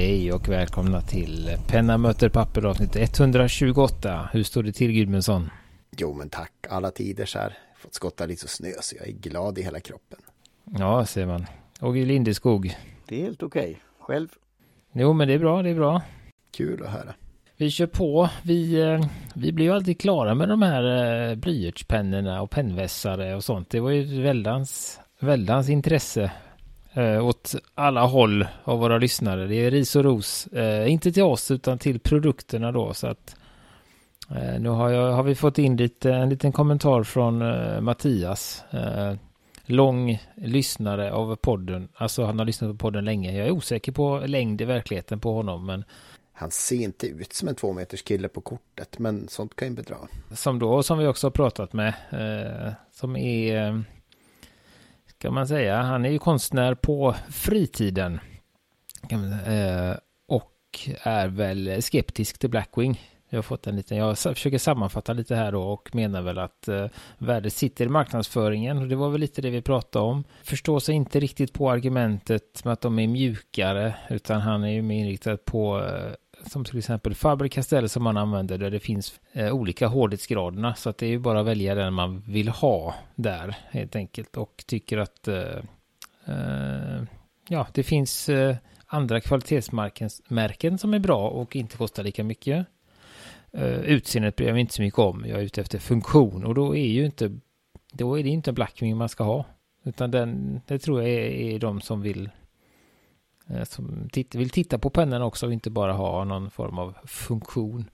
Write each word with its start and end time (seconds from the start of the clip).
Hej 0.00 0.32
och 0.32 0.48
välkomna 0.48 1.00
till 1.00 1.56
Penna 1.68 1.98
möter 1.98 2.28
papper 2.28 2.64
avsnitt 2.64 2.96
128. 2.96 4.28
Hur 4.32 4.42
står 4.42 4.62
det 4.62 4.72
till 4.72 4.92
Gudmundsson? 4.92 5.50
Jo 5.96 6.14
men 6.14 6.30
tack, 6.30 6.52
alla 6.70 6.90
tider 6.90 7.26
så 7.26 7.38
här. 7.38 7.58
Fått 7.76 7.94
skotta 7.94 8.26
lite 8.26 8.48
snö 8.48 8.70
så 8.80 8.96
jag 8.96 9.08
är 9.08 9.12
glad 9.12 9.58
i 9.58 9.62
hela 9.62 9.80
kroppen. 9.80 10.18
Ja, 10.78 11.06
ser 11.06 11.26
man. 11.26 11.46
Och 11.80 11.96
i 11.96 12.04
Lindeskog? 12.04 12.76
Det 13.08 13.20
är 13.20 13.24
helt 13.24 13.42
okej. 13.42 13.62
Okay. 13.62 13.76
Själv? 13.98 14.28
Jo 14.92 15.12
men 15.12 15.28
det 15.28 15.34
är 15.34 15.38
bra, 15.38 15.62
det 15.62 15.70
är 15.70 15.74
bra. 15.74 16.02
Kul 16.56 16.82
att 16.82 16.92
höra. 16.92 17.14
Vi 17.56 17.70
kör 17.70 17.86
på. 17.86 18.30
Vi, 18.42 18.80
eh, 18.80 19.06
vi 19.34 19.52
blir 19.52 19.66
ju 19.66 19.72
alltid 19.72 20.00
klara 20.00 20.34
med 20.34 20.48
de 20.48 20.62
här 20.62 20.84
eh, 21.30 21.34
blyertspennorna 21.34 22.42
och 22.42 22.50
pennvässare 22.50 23.36
och 23.36 23.44
sånt. 23.44 23.70
Det 23.70 23.80
var 23.80 23.90
ju 23.90 24.22
väldans, 24.22 25.00
väldans 25.18 25.68
intresse 25.68 26.32
eh, 26.92 27.26
åt 27.26 27.54
alla 27.74 28.06
håll 28.06 28.46
av 28.64 28.78
våra 28.78 28.98
lyssnare. 28.98 29.46
Det 29.46 29.54
är 29.54 29.70
ris 29.70 29.96
och 29.96 30.04
ros. 30.04 30.46
Eh, 30.46 30.92
inte 30.92 31.12
till 31.12 31.22
oss 31.22 31.50
utan 31.50 31.78
till 31.78 32.00
produkterna 32.00 32.72
då. 32.72 32.94
Så 32.94 33.06
att 33.06 33.36
eh, 34.30 34.60
nu 34.60 34.68
har, 34.68 34.90
jag, 34.90 35.12
har 35.12 35.22
vi 35.22 35.34
fått 35.34 35.58
in 35.58 35.76
lite, 35.76 36.12
en 36.12 36.28
liten 36.28 36.52
kommentar 36.52 37.02
från 37.02 37.42
eh, 37.42 37.80
Mattias. 37.80 38.64
Eh, 38.70 39.14
lång 39.66 40.22
lyssnare 40.34 41.12
av 41.12 41.36
podden. 41.36 41.88
Alltså 41.94 42.24
han 42.24 42.38
har 42.38 42.46
lyssnat 42.46 42.70
på 42.70 42.76
podden 42.76 43.04
länge. 43.04 43.32
Jag 43.32 43.46
är 43.46 43.50
osäker 43.50 43.92
på 43.92 44.22
längd 44.26 44.60
i 44.60 44.64
verkligheten 44.64 45.20
på 45.20 45.32
honom. 45.32 45.66
Men 45.66 45.84
han 46.32 46.50
ser 46.50 46.76
inte 46.76 47.06
ut 47.06 47.32
som 47.32 47.48
en 47.48 47.54
två 47.54 47.72
meters 47.72 48.02
kille 48.02 48.28
på 48.28 48.40
kortet, 48.40 48.98
men 48.98 49.28
sånt 49.28 49.56
kan 49.56 49.68
ju 49.68 49.74
bedra. 49.74 49.96
Som 50.32 50.58
då, 50.58 50.82
som 50.82 50.98
vi 50.98 51.06
också 51.06 51.26
har 51.26 51.32
pratat 51.32 51.72
med, 51.72 51.94
eh, 52.10 52.72
som 52.92 53.16
är 53.16 53.84
kan 55.20 55.34
man 55.34 55.48
säga. 55.48 55.82
Han 55.82 56.04
är 56.04 56.10
ju 56.10 56.18
konstnär 56.18 56.74
på 56.74 57.14
fritiden. 57.30 58.20
Eh, 59.46 59.96
och 60.28 60.88
är 61.02 61.28
väl 61.28 61.82
skeptisk 61.82 62.38
till 62.38 62.50
Blackwing. 62.50 63.00
Jag 63.28 63.38
har 63.38 63.42
fått 63.42 63.66
en 63.66 63.76
liten, 63.76 63.96
jag 63.96 64.18
försöker 64.18 64.58
sammanfatta 64.58 65.12
lite 65.12 65.34
här 65.34 65.52
då 65.52 65.62
och 65.62 65.94
menar 65.94 66.22
väl 66.22 66.38
att 66.38 66.68
eh, 66.68 66.86
värdet 67.18 67.52
sitter 67.52 67.84
i 67.84 67.88
marknadsföringen 67.88 68.78
och 68.78 68.88
det 68.88 68.96
var 68.96 69.10
väl 69.10 69.20
lite 69.20 69.42
det 69.42 69.50
vi 69.50 69.62
pratade 69.62 70.04
om. 70.04 70.24
Förstår 70.42 70.80
sig 70.80 70.94
inte 70.94 71.20
riktigt 71.20 71.52
på 71.52 71.70
argumentet 71.70 72.64
med 72.64 72.72
att 72.72 72.80
de 72.80 72.98
är 72.98 73.06
mjukare 73.06 73.94
utan 74.08 74.40
han 74.40 74.64
är 74.64 74.72
ju 74.72 74.82
mer 74.82 75.00
inriktad 75.00 75.36
på 75.36 75.84
eh, 75.84 76.12
som 76.46 76.64
till 76.64 76.78
exempel 76.78 77.14
Faber-Castell 77.14 77.88
som 77.88 78.02
man 78.02 78.16
använder 78.16 78.58
där 78.58 78.70
det 78.70 78.80
finns 78.80 79.20
eh, 79.32 79.52
olika 79.52 79.86
hårdhetsgraderna 79.86 80.74
så 80.74 80.90
att 80.90 80.98
det 80.98 81.06
är 81.06 81.10
ju 81.10 81.18
bara 81.18 81.40
att 81.40 81.46
välja 81.46 81.74
den 81.74 81.94
man 81.94 82.20
vill 82.20 82.48
ha 82.48 82.94
där 83.14 83.56
helt 83.70 83.96
enkelt 83.96 84.36
och 84.36 84.64
tycker 84.66 84.98
att 84.98 85.28
eh, 85.28 85.58
eh, 86.24 87.02
ja, 87.48 87.66
det 87.72 87.82
finns 87.82 88.28
eh, 88.28 88.56
andra 88.86 89.20
kvalitetsmärken 89.20 90.78
som 90.78 90.94
är 90.94 90.98
bra 90.98 91.28
och 91.28 91.56
inte 91.56 91.76
kostar 91.76 92.02
lika 92.02 92.24
mycket. 92.24 92.66
Eh, 93.52 93.80
utseendet 93.80 94.36
bryr 94.36 94.46
jag 94.46 94.54
mig 94.54 94.60
inte 94.60 94.74
så 94.74 94.82
mycket 94.82 94.98
om. 94.98 95.24
Jag 95.26 95.38
är 95.38 95.44
ute 95.44 95.60
efter 95.60 95.78
funktion 95.78 96.44
och 96.44 96.54
då 96.54 96.76
är 96.76 96.88
ju 96.88 97.04
inte 97.04 97.38
då 97.92 98.18
är 98.18 98.22
det 98.22 98.28
inte 98.28 98.50
en 98.50 98.54
Blackwing 98.54 98.96
man 98.96 99.08
ska 99.08 99.24
ha. 99.24 99.44
Utan 99.84 100.10
den, 100.10 100.60
det 100.66 100.78
tror 100.78 101.02
jag 101.02 101.10
är, 101.10 101.30
är 101.30 101.58
de 101.58 101.80
som 101.80 102.02
vill 102.02 102.30
som 103.64 104.08
titt 104.12 104.34
vill 104.34 104.50
titta 104.50 104.78
på 104.78 104.90
pennan 104.90 105.22
också 105.22 105.46
och 105.46 105.52
inte 105.52 105.70
bara 105.70 105.92
ha 105.92 106.24
någon 106.24 106.50
form 106.50 106.78
av 106.78 106.94
funktion. 107.04 107.90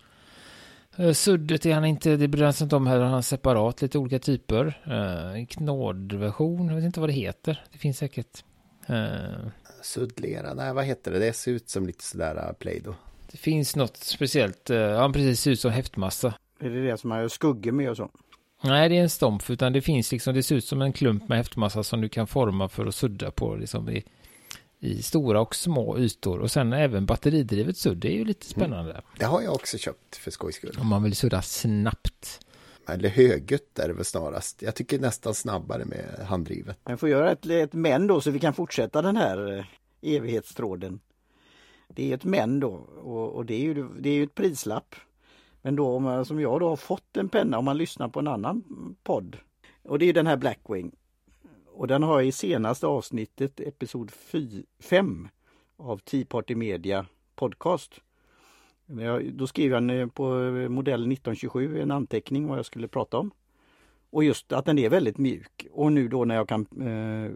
Eh, 0.97 1.13
suddet 1.13 1.67
är 1.67 1.75
han 1.75 1.85
inte, 1.85 2.17
det 2.17 2.29
bryr 2.29 2.53
sig 2.53 2.65
inte 2.65 2.77
om 2.77 2.87
här, 2.87 3.01
han 3.01 3.13
har 3.13 3.23
separat 3.23 3.83
lite 3.83 3.99
olika 3.99 4.19
typer. 4.19 4.81
Eh, 4.85 5.47
knådversion, 5.47 6.69
jag 6.69 6.75
vet 6.75 6.85
inte 6.85 7.01
vad 7.01 7.09
det 7.09 7.13
heter. 7.13 7.65
Det 7.73 7.79
finns 7.79 7.99
säkert. 7.99 8.45
Eh, 8.87 9.49
Suddlera, 9.83 10.55
nej 10.55 10.75
vad 10.75 10.85
heter 10.85 11.11
det? 11.11 11.19
Det 11.19 11.33
ser 11.33 11.53
ut 11.53 11.69
som 11.69 11.87
lite 11.87 12.05
sådär 12.05 12.55
Play-Doh. 12.59 12.95
Det 13.31 13.37
finns 13.37 13.77
något 13.77 13.97
speciellt, 13.97 14.69
ja 14.69 15.11
precis, 15.13 15.41
ser 15.41 15.51
ut 15.51 15.61
som 15.61 15.71
häftmassa. 15.71 16.35
Är 16.61 16.71
det 16.71 16.83
det 16.83 16.99
som 16.99 17.09
man 17.09 17.21
gör 17.21 17.29
skuggor 17.29 17.73
med 17.73 17.91
och 17.91 17.97
så? 17.97 18.11
Nej, 18.63 18.89
det 18.89 18.99
är 18.99 19.03
en 19.03 19.11
stomp, 19.11 19.51
utan 19.51 19.73
det 19.73 19.83
finns 19.83 20.13
liksom, 20.13 20.35
det 20.35 20.43
ser 20.43 20.57
ut 20.57 20.65
som 20.65 20.83
en 20.83 20.93
klump 20.93 21.29
med 21.29 21.39
häftmassa 21.39 21.83
som 21.83 22.01
du 22.01 22.09
kan 22.09 22.27
forma 22.27 22.69
för 22.69 22.87
att 22.87 22.95
sudda 22.95 23.31
på 23.31 23.55
liksom 23.55 23.89
i 23.91 24.05
i 24.87 25.03
stora 25.03 25.41
och 25.41 25.55
små 25.55 25.99
ytor 25.99 26.39
och 26.39 26.51
sen 26.51 26.73
även 26.73 27.07
batteridrivet 27.07 27.77
sudd. 27.77 27.99
Det 27.99 28.09
är 28.09 28.13
ju 28.13 28.25
lite 28.25 28.47
mm. 28.47 28.51
spännande. 28.51 28.91
Mm. 28.91 29.05
Det 29.19 29.25
har 29.25 29.43
jag 29.43 29.55
också 29.55 29.79
köpt 29.79 30.17
för 30.17 30.31
skojs 30.31 30.55
skull. 30.57 30.79
Om 30.81 30.87
man 30.87 31.03
vill 31.03 31.17
sudda 31.17 31.43
snabbt. 31.43 32.41
Eller 32.89 33.09
högljutt 33.09 33.79
är 33.79 33.89
det 33.89 33.95
väl 33.95 34.05
snarast. 34.05 34.63
Jag 34.63 34.75
tycker 34.75 34.99
nästan 34.99 35.35
snabbare 35.35 35.85
med 35.85 36.27
handdrivet. 36.29 36.79
Jag 36.85 37.01
får 37.01 37.09
göra 37.09 37.33
ett, 37.33 37.47
ett 37.47 37.73
men 37.73 38.07
då 38.07 38.21
så 38.21 38.31
vi 38.31 38.39
kan 38.39 38.55
fortsätta 38.55 39.03
den 39.03 39.17
här 39.17 39.59
eh, 39.59 39.65
evighetstråden. 40.17 41.01
Det 41.89 42.11
är 42.11 42.15
ett 42.15 42.25
men 42.25 42.61
då 42.61 42.69
och, 43.03 43.33
och 43.33 43.47
det, 43.47 43.55
är 43.55 43.61
ju, 43.61 43.89
det 44.01 44.09
är 44.09 44.15
ju 44.15 44.25
ett 44.25 44.35
prislapp. 44.35 44.95
Men 45.63 45.77
då 45.77 45.97
om 45.97 46.03
man, 46.03 46.25
som 46.25 46.41
jag 46.41 46.61
då 46.61 46.69
har 46.69 46.77
fått 46.77 47.17
en 47.17 47.29
penna 47.29 47.59
om 47.59 47.65
man 47.65 47.79
lyssnar 47.79 48.09
på 48.09 48.21
en 48.21 48.29
annan 48.29 48.63
podd. 49.03 49.37
Och 49.83 49.99
det 49.99 50.07
är 50.07 50.13
den 50.13 50.27
här 50.27 50.37
Blackwing. 50.37 50.93
Och 51.77 51.87
den 51.87 52.03
har 52.03 52.21
jag 52.21 52.29
i 52.29 52.33
senaste 52.33 52.87
avsnittet, 52.87 53.61
episod 53.61 54.11
5 54.81 55.29
av 55.77 55.99
Tea 55.99 56.25
Party 56.25 56.55
Media 56.55 57.07
podcast. 57.35 58.01
Då 59.33 59.47
skrev 59.47 59.71
jag 59.71 60.01
eh, 60.01 60.07
på 60.07 60.25
modell 60.69 61.01
1927 61.01 61.81
en 61.81 61.91
anteckning 61.91 62.47
vad 62.47 62.59
jag 62.59 62.67
skulle 62.67 62.89
prata 62.89 63.19
om. 63.19 63.31
Och 64.11 64.25
just 64.25 64.53
att 64.53 64.65
den 64.65 64.79
är 64.79 64.91
väldigt 64.91 65.19
mjuk. 65.19 65.67
Och 65.73 65.93
nu 65.93 66.09
då 66.09 66.25
när 66.25 66.35
jag 66.35 66.49
kan 66.49 66.67
eh, 66.81 67.33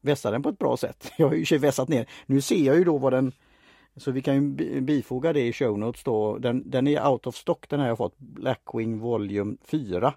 vässa 0.00 0.30
den 0.30 0.42
på 0.42 0.48
ett 0.48 0.58
bra 0.58 0.76
sätt. 0.76 1.12
Jag 1.18 1.28
har 1.28 1.34
ju 1.34 1.58
vässat 1.58 1.88
ner. 1.88 2.08
Nu 2.26 2.40
ser 2.40 2.64
jag 2.64 2.76
ju 2.76 2.84
då 2.84 2.98
vad 2.98 3.12
den 3.12 3.32
så 3.96 4.10
vi 4.10 4.22
kan 4.22 4.34
ju 4.34 4.80
bifoga 4.80 5.32
det 5.32 5.46
i 5.46 5.52
show 5.52 5.78
notes 5.78 6.04
då. 6.04 6.38
Den, 6.38 6.70
den 6.70 6.86
är 6.86 7.08
out 7.08 7.26
of 7.26 7.36
stock 7.36 7.68
den 7.68 7.80
har 7.80 7.86
jag 7.86 7.98
fått. 7.98 8.18
Blackwing 8.18 8.98
Volume 8.98 9.56
4. 9.64 10.14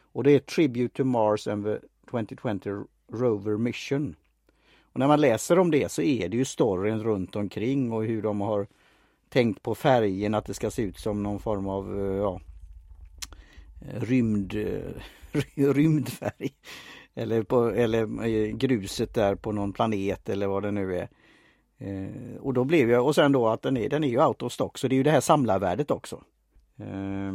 Och 0.00 0.24
det 0.24 0.30
är 0.30 0.38
Tribute 0.38 0.96
to 0.96 1.04
Mars 1.04 1.48
and 1.48 1.64
the 1.64 1.78
2020 2.10 2.86
Rover 3.12 3.56
Mission. 3.56 4.16
Och 4.92 5.00
när 5.00 5.08
man 5.08 5.20
läser 5.20 5.58
om 5.58 5.70
det 5.70 5.92
så 5.92 6.02
är 6.02 6.28
det 6.28 6.36
ju 6.36 6.44
storyn 6.44 7.02
runt 7.02 7.36
omkring 7.36 7.92
och 7.92 8.04
hur 8.04 8.22
de 8.22 8.40
har 8.40 8.66
tänkt 9.28 9.62
på 9.62 9.74
färgen 9.74 10.34
att 10.34 10.44
det 10.44 10.54
ska 10.54 10.70
se 10.70 10.82
ut 10.82 10.98
som 10.98 11.22
någon 11.22 11.40
form 11.40 11.68
av 11.68 12.00
eh, 12.00 12.16
ja, 12.16 12.40
eh, 13.80 14.00
rymd, 14.00 14.54
eh, 14.54 15.42
rymdfärg. 15.72 16.50
Eller, 17.14 17.42
på, 17.42 17.68
eller 17.68 18.46
gruset 18.46 19.14
där 19.14 19.34
på 19.34 19.52
någon 19.52 19.72
planet 19.72 20.28
eller 20.28 20.46
vad 20.46 20.62
det 20.62 20.70
nu 20.70 20.96
är. 20.96 21.08
Eh, 21.78 22.36
och 22.40 22.54
då 22.54 22.64
blev 22.64 22.90
jag, 22.90 23.06
och 23.06 23.14
sen 23.14 23.32
då 23.32 23.48
att 23.48 23.62
den 23.62 23.76
är, 23.76 23.88
den 23.88 24.04
är 24.04 24.08
ju 24.08 24.24
out 24.24 24.42
of 24.42 24.52
stock 24.52 24.78
så 24.78 24.88
det 24.88 24.94
är 24.94 24.96
ju 24.96 25.02
det 25.02 25.10
här 25.10 25.20
samlarvärdet 25.20 25.90
också. 25.90 26.22
Eh, 26.78 27.32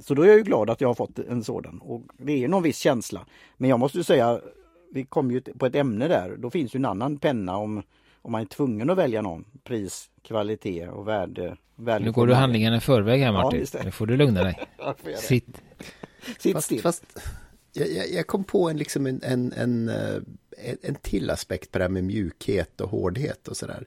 så 0.00 0.14
då 0.14 0.22
är 0.22 0.26
jag 0.26 0.36
ju 0.36 0.42
glad 0.42 0.70
att 0.70 0.80
jag 0.80 0.88
har 0.88 0.94
fått 0.94 1.18
en 1.18 1.44
sådan 1.44 1.78
och 1.78 2.02
det 2.18 2.44
är 2.44 2.48
någon 2.48 2.62
viss 2.62 2.78
känsla. 2.78 3.26
Men 3.56 3.70
jag 3.70 3.78
måste 3.78 4.04
säga 4.04 4.40
vi 4.90 5.04
kom 5.04 5.30
ju 5.30 5.40
på 5.40 5.66
ett 5.66 5.74
ämne 5.74 6.08
där. 6.08 6.36
Då 6.36 6.50
finns 6.50 6.74
ju 6.74 6.78
en 6.78 6.84
annan 6.84 7.18
penna 7.18 7.56
om, 7.56 7.82
om 8.22 8.32
man 8.32 8.40
är 8.40 8.46
tvungen 8.46 8.90
att 8.90 8.98
välja 8.98 9.22
någon. 9.22 9.44
Pris, 9.64 10.10
kvalitet 10.22 10.88
och 10.88 11.08
värde. 11.08 11.56
Nu 11.76 12.12
går 12.12 12.26
du 12.26 12.34
handlingen 12.34 12.74
i 12.74 12.80
förväg 12.80 13.20
här 13.20 13.32
Martin. 13.32 13.66
Ja, 13.72 13.80
nu 13.84 13.90
får 13.90 14.06
du 14.06 14.16
lugna 14.16 14.42
dig. 14.42 14.58
Sitt. 15.16 15.62
Sitt 16.38 16.52
fast, 16.52 16.66
still. 16.66 16.82
Fast, 16.82 17.04
jag, 17.72 17.88
jag, 18.12 18.26
kom 18.26 18.44
på 18.44 18.70
en, 18.70 18.76
liksom 18.76 19.06
en, 19.06 19.22
en, 19.22 19.52
en, 19.52 19.88
eh, 19.88 20.74
en 20.82 20.94
till 20.94 21.30
aspekt 21.30 21.72
på 21.72 21.78
det 21.78 21.84
här 21.84 21.90
med 21.90 22.04
mjukhet 22.04 22.80
och 22.80 22.90
hårdhet 22.90 23.48
och 23.48 23.56
sådär. 23.56 23.86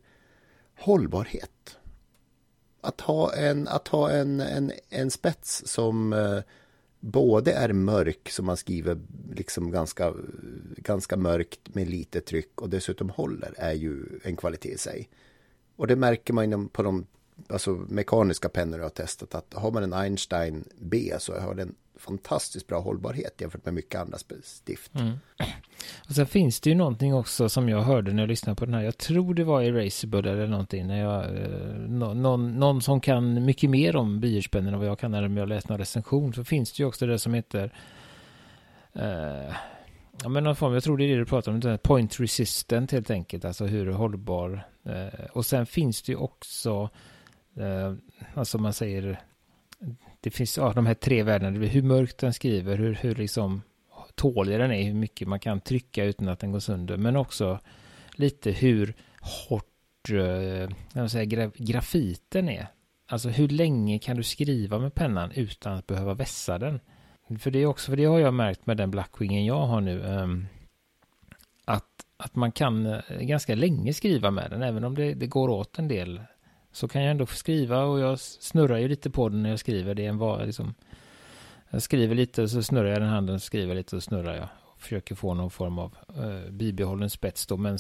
Hållbarhet. 0.79 1.77
Att 2.81 3.01
ha 3.01 3.33
en, 3.33 3.67
att 3.67 3.87
ha 3.87 4.11
en, 4.11 4.39
en, 4.39 4.71
en 4.89 5.11
spets 5.11 5.63
som 5.65 6.13
eh, 6.13 6.39
både 7.01 7.53
är 7.53 7.73
mörk 7.73 8.29
som 8.29 8.45
man 8.45 8.57
skriver 8.57 8.99
liksom 9.33 9.71
ganska, 9.71 10.13
ganska 10.77 11.17
mörkt 11.17 11.75
med 11.75 11.89
lite 11.89 12.21
tryck 12.21 12.61
och 12.61 12.69
dessutom 12.69 13.09
håller 13.09 13.53
är 13.57 13.73
ju 13.73 14.05
en 14.23 14.35
kvalitet 14.35 14.73
i 14.73 14.77
sig. 14.77 15.09
Och 15.75 15.87
det 15.87 15.95
märker 15.95 16.33
man 16.33 16.69
på 16.69 16.83
de 16.83 17.05
alltså, 17.47 17.71
mekaniska 17.71 18.49
pennor 18.49 18.79
jag 18.79 18.85
har 18.85 18.89
testat 18.89 19.35
att 19.35 19.53
har 19.53 19.71
man 19.71 19.83
en 19.83 19.93
Einstein 19.93 20.63
B 20.79 21.13
så 21.19 21.39
har 21.39 21.55
den 21.55 21.75
fantastiskt 22.01 22.67
bra 22.67 22.79
hållbarhet 22.79 23.41
jämfört 23.41 23.65
med 23.65 23.73
mycket 23.73 24.01
andra 24.01 24.17
stift. 24.43 24.95
Mm. 24.95 25.19
Och 26.09 26.15
sen 26.15 26.27
finns 26.27 26.59
det 26.59 26.69
ju 26.69 26.75
någonting 26.75 27.13
också 27.13 27.49
som 27.49 27.69
jag 27.69 27.81
hörde 27.81 28.13
när 28.13 28.23
jag 28.23 28.27
lyssnade 28.27 28.55
på 28.55 28.65
den 28.65 28.73
här. 28.73 28.81
Jag 28.81 28.97
tror 28.97 29.33
det 29.33 29.43
var 29.43 29.61
Erasable 29.61 30.31
eller 30.31 30.47
någonting. 30.47 30.87
När 30.87 30.99
jag, 30.99 31.23
eh, 31.23 31.77
någon, 31.87 32.59
någon 32.59 32.81
som 32.81 33.01
kan 33.01 33.45
mycket 33.45 33.69
mer 33.69 33.95
om 33.95 34.19
blyertspennor 34.19 34.73
än 34.73 34.79
vad 34.79 34.87
jag 34.87 34.99
kan 34.99 35.11
när 35.11 35.37
jag 35.37 35.49
läst 35.49 35.69
någon 35.69 35.77
recension. 35.77 36.33
Så 36.33 36.43
finns 36.43 36.73
det 36.73 36.83
ju 36.83 36.87
också 36.87 37.05
det 37.05 37.19
som 37.19 37.33
heter 37.33 37.73
eh, 38.93 39.55
Ja 40.23 40.29
men 40.29 40.43
någon 40.43 40.55
form, 40.55 40.73
jag 40.73 40.83
tror 40.83 40.97
det 40.97 41.03
är 41.03 41.09
det 41.09 41.17
du 41.17 41.25
pratar 41.25 41.51
om, 41.51 41.77
point 41.83 42.19
resistant 42.19 42.91
helt 42.91 43.11
enkelt, 43.11 43.45
alltså 43.45 43.65
hur 43.65 43.91
hållbar. 43.91 44.67
Eh, 44.83 45.25
och 45.31 45.45
sen 45.45 45.65
finns 45.65 46.01
det 46.01 46.11
ju 46.11 46.17
också, 46.17 46.89
eh, 47.57 47.93
alltså 48.33 48.57
man 48.57 48.73
säger 48.73 49.21
det 50.21 50.31
finns 50.31 50.57
ja, 50.57 50.73
de 50.73 50.85
här 50.85 50.93
tre 50.93 51.23
värdena, 51.23 51.59
hur 51.59 51.81
mörkt 51.81 52.17
den 52.17 52.33
skriver, 52.33 52.77
hur, 52.77 52.93
hur 52.93 53.15
liksom 53.15 53.61
tålig 54.15 54.59
den 54.59 54.71
är, 54.71 54.83
hur 54.83 54.93
mycket 54.93 55.27
man 55.27 55.39
kan 55.39 55.59
trycka 55.59 56.03
utan 56.03 56.27
att 56.27 56.39
den 56.39 56.51
går 56.51 56.59
sönder, 56.59 56.97
men 56.97 57.15
också 57.15 57.59
lite 58.15 58.51
hur 58.51 58.93
hårt 59.21 60.09
eh, 60.09 60.69
jag 60.93 61.11
säga, 61.11 61.25
graf, 61.25 61.53
grafiten 61.55 62.49
är. 62.49 62.67
Alltså 63.07 63.29
hur 63.29 63.47
länge 63.47 63.99
kan 63.99 64.17
du 64.17 64.23
skriva 64.23 64.79
med 64.79 64.93
pennan 64.93 65.31
utan 65.31 65.73
att 65.73 65.87
behöva 65.87 66.13
vässa 66.13 66.57
den? 66.57 66.79
För 67.39 67.51
det 67.51 67.59
är 67.59 67.65
också, 67.65 67.91
för 67.91 67.97
det 67.97 68.05
har 68.05 68.19
jag 68.19 68.33
märkt 68.33 68.65
med 68.65 68.77
den 68.77 68.91
Blackwingen 68.91 69.45
jag 69.45 69.65
har 69.65 69.81
nu. 69.81 70.03
eh, 70.05 70.27
att, 71.65 72.05
att 72.17 72.35
man 72.35 72.51
kan 72.51 72.85
eh, 72.85 73.01
ganska 73.19 73.55
länge 73.55 73.93
skriva 73.93 74.31
med 74.31 74.51
den, 74.51 74.61
även 74.61 74.83
om 74.83 74.95
det, 74.95 75.13
det, 75.13 75.27
går 75.27 75.49
åt 75.49 75.79
en 75.79 75.87
del. 75.87 76.21
Så 76.71 76.87
kan 76.87 77.01
jag 77.01 77.11
ändå 77.11 77.25
skriva 77.25 77.83
och 77.83 77.99
jag 77.99 78.19
snurrar 78.19 78.77
ju 78.77 78.87
lite 78.87 79.09
på 79.09 79.29
den 79.29 79.43
när 79.43 79.49
jag 79.49 79.59
skriver. 79.59 79.95
Det 79.95 80.05
är 80.05 80.09
en 80.09 80.17
var, 80.17 80.45
liksom, 80.45 80.73
jag 81.69 81.81
skriver 81.81 82.15
lite 82.15 82.41
och 82.41 82.49
så 82.49 82.63
snurrar 82.63 82.89
jag 82.89 83.01
den 83.01 83.09
handen, 83.09 83.39
skriver 83.39 83.75
lite 83.75 83.95
och 83.95 84.03
snurrar 84.03 84.35
jag. 84.35 84.47
Och 84.61 84.81
försöker 84.81 85.15
få 85.15 85.33
någon 85.33 85.51
form 85.51 85.79
av 85.79 85.95
eh, 86.17 86.51
bibehållen 86.51 87.09
spets 87.09 87.45
då, 87.45 87.57
men 87.57 87.77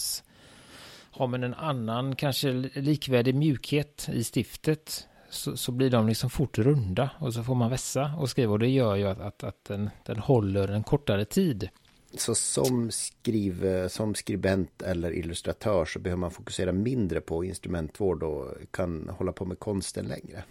har 1.11 1.27
man 1.27 1.43
en 1.43 1.53
annan, 1.53 2.15
kanske 2.15 2.51
likvärdig 2.73 3.35
mjukhet 3.35 4.09
i 4.13 4.23
stiftet 4.23 5.07
så, 5.29 5.57
så, 5.57 5.71
blir 5.71 5.89
de 5.89 6.07
liksom 6.07 6.29
fort 6.29 6.57
runda 6.57 7.09
och 7.19 7.33
så 7.33 7.43
får 7.43 7.55
man 7.55 7.69
vässa 7.69 8.13
och 8.19 8.29
skriva 8.29 8.51
och 8.51 8.59
det 8.59 8.69
gör 8.69 8.95
ju 8.95 9.07
att, 9.07 9.19
att, 9.21 9.43
att 9.43 9.65
den, 9.65 9.89
den 10.05 10.19
håller 10.19 10.67
en 10.67 10.83
kortare 10.83 11.25
tid. 11.25 11.69
Så 12.13 12.35
som, 12.35 12.91
skriv, 12.91 13.87
som 13.87 14.15
skribent 14.15 14.81
eller 14.81 15.11
illustratör 15.11 15.85
så 15.85 15.99
behöver 15.99 16.19
man 16.19 16.31
fokusera 16.31 16.71
mindre 16.71 17.21
på 17.21 17.43
instrumentvård 17.43 18.23
och 18.23 18.47
kan 18.71 19.09
hålla 19.09 19.31
på 19.31 19.45
med 19.45 19.59
konsten 19.59 20.05
längre. 20.05 20.43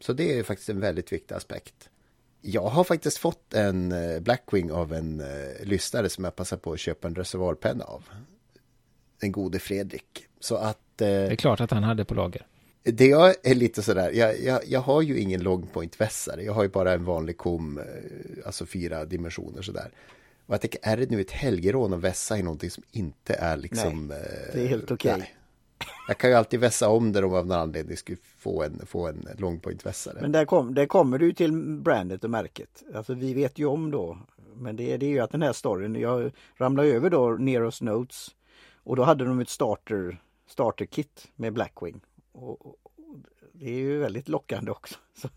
Så 0.00 0.12
det 0.12 0.38
är 0.38 0.42
faktiskt 0.42 0.68
en 0.68 0.80
väldigt 0.80 1.12
viktig 1.12 1.34
aspekt. 1.34 1.88
Jag 2.40 2.68
har 2.68 2.84
faktiskt 2.84 3.18
fått 3.18 3.54
en 3.54 3.92
eh, 3.92 4.20
Blackwing 4.20 4.72
av 4.72 4.92
en 4.92 5.20
uh, 5.20 5.26
lyssnare 5.64 6.08
som 6.08 6.24
jag 6.24 6.36
passar 6.36 6.56
på 6.56 6.72
att 6.72 6.80
köpa 6.80 7.08
en 7.08 7.14
reservoarpenna 7.14 7.84
av. 7.84 8.04
Den 9.20 9.32
gode 9.32 9.58
Fredrik. 9.58 10.26
Så 10.40 10.56
att... 10.56 10.76
Uh, 10.76 11.06
det 11.06 11.06
är 11.06 11.36
klart 11.36 11.60
att 11.60 11.70
han 11.70 11.82
hade 11.82 12.04
på 12.04 12.14
lager 12.14 12.46
det 12.92 13.06
jag 13.06 13.34
är 13.42 13.54
lite 13.54 13.82
sådär, 13.82 14.10
jag, 14.10 14.40
jag, 14.40 14.60
jag 14.66 14.80
har 14.80 15.02
ju 15.02 15.18
ingen 15.18 15.42
longpoint-vässare, 15.42 16.42
jag 16.42 16.52
har 16.52 16.62
ju 16.62 16.68
bara 16.68 16.92
en 16.92 17.04
vanlig 17.04 17.36
kom, 17.36 17.78
eh, 17.78 17.84
alltså 18.46 18.66
fyra 18.66 19.04
dimensioner 19.04 19.62
sådär. 19.62 19.90
Och 20.48 20.54
jag 20.54 20.60
tänker, 20.60 20.80
är 20.82 20.96
det 20.96 21.10
nu 21.10 21.20
ett 21.20 21.30
helgerån 21.30 21.92
att 21.92 22.00
vässa 22.00 22.38
i 22.38 22.42
någonting 22.42 22.70
som 22.70 22.82
inte 22.90 23.34
är 23.34 23.56
liksom... 23.56 24.06
Nej, 24.06 24.50
det 24.52 24.62
är 24.62 24.66
helt 24.66 24.90
okej. 24.90 25.14
Okay. 25.14 25.26
Jag 26.08 26.18
kan 26.18 26.30
ju 26.30 26.36
alltid 26.36 26.60
vässa 26.60 26.88
om 26.88 27.12
det 27.12 27.24
om 27.24 27.34
av 27.34 27.46
någon 27.46 27.58
anledning 27.58 27.96
skulle 27.96 28.18
få 28.38 28.62
en, 28.62 28.86
få 28.86 29.08
en 29.08 29.28
longpoint-vässare. 29.38 30.18
Men 30.20 30.32
där, 30.32 30.44
kom, 30.44 30.74
där 30.74 30.86
kommer 30.86 31.18
du 31.18 31.32
till 31.32 31.52
brandet 31.82 32.24
och 32.24 32.30
märket. 32.30 32.82
Alltså 32.94 33.14
vi 33.14 33.34
vet 33.34 33.58
ju 33.58 33.66
om 33.66 33.90
då, 33.90 34.18
men 34.56 34.76
det, 34.76 34.96
det 34.96 35.06
är 35.06 35.10
ju 35.10 35.18
att 35.18 35.30
den 35.30 35.42
här 35.42 35.52
storyn, 35.52 35.94
jag 35.94 36.32
ramlade 36.56 36.88
över 36.88 37.10
då 37.10 37.30
Neros 37.30 37.82
Notes 37.82 38.28
och 38.74 38.96
då 38.96 39.02
hade 39.02 39.24
de 39.24 39.40
ett 39.40 39.48
starter, 39.48 40.20
starter 40.46 40.84
kit 40.84 41.28
med 41.36 41.52
Blackwing. 41.52 42.00
Och, 42.32 42.66
och, 42.66 42.76
det 43.52 43.66
är 43.66 43.78
ju 43.78 43.98
väldigt 43.98 44.28
lockande 44.28 44.70
också. 44.70 44.94
Så, 45.14 45.28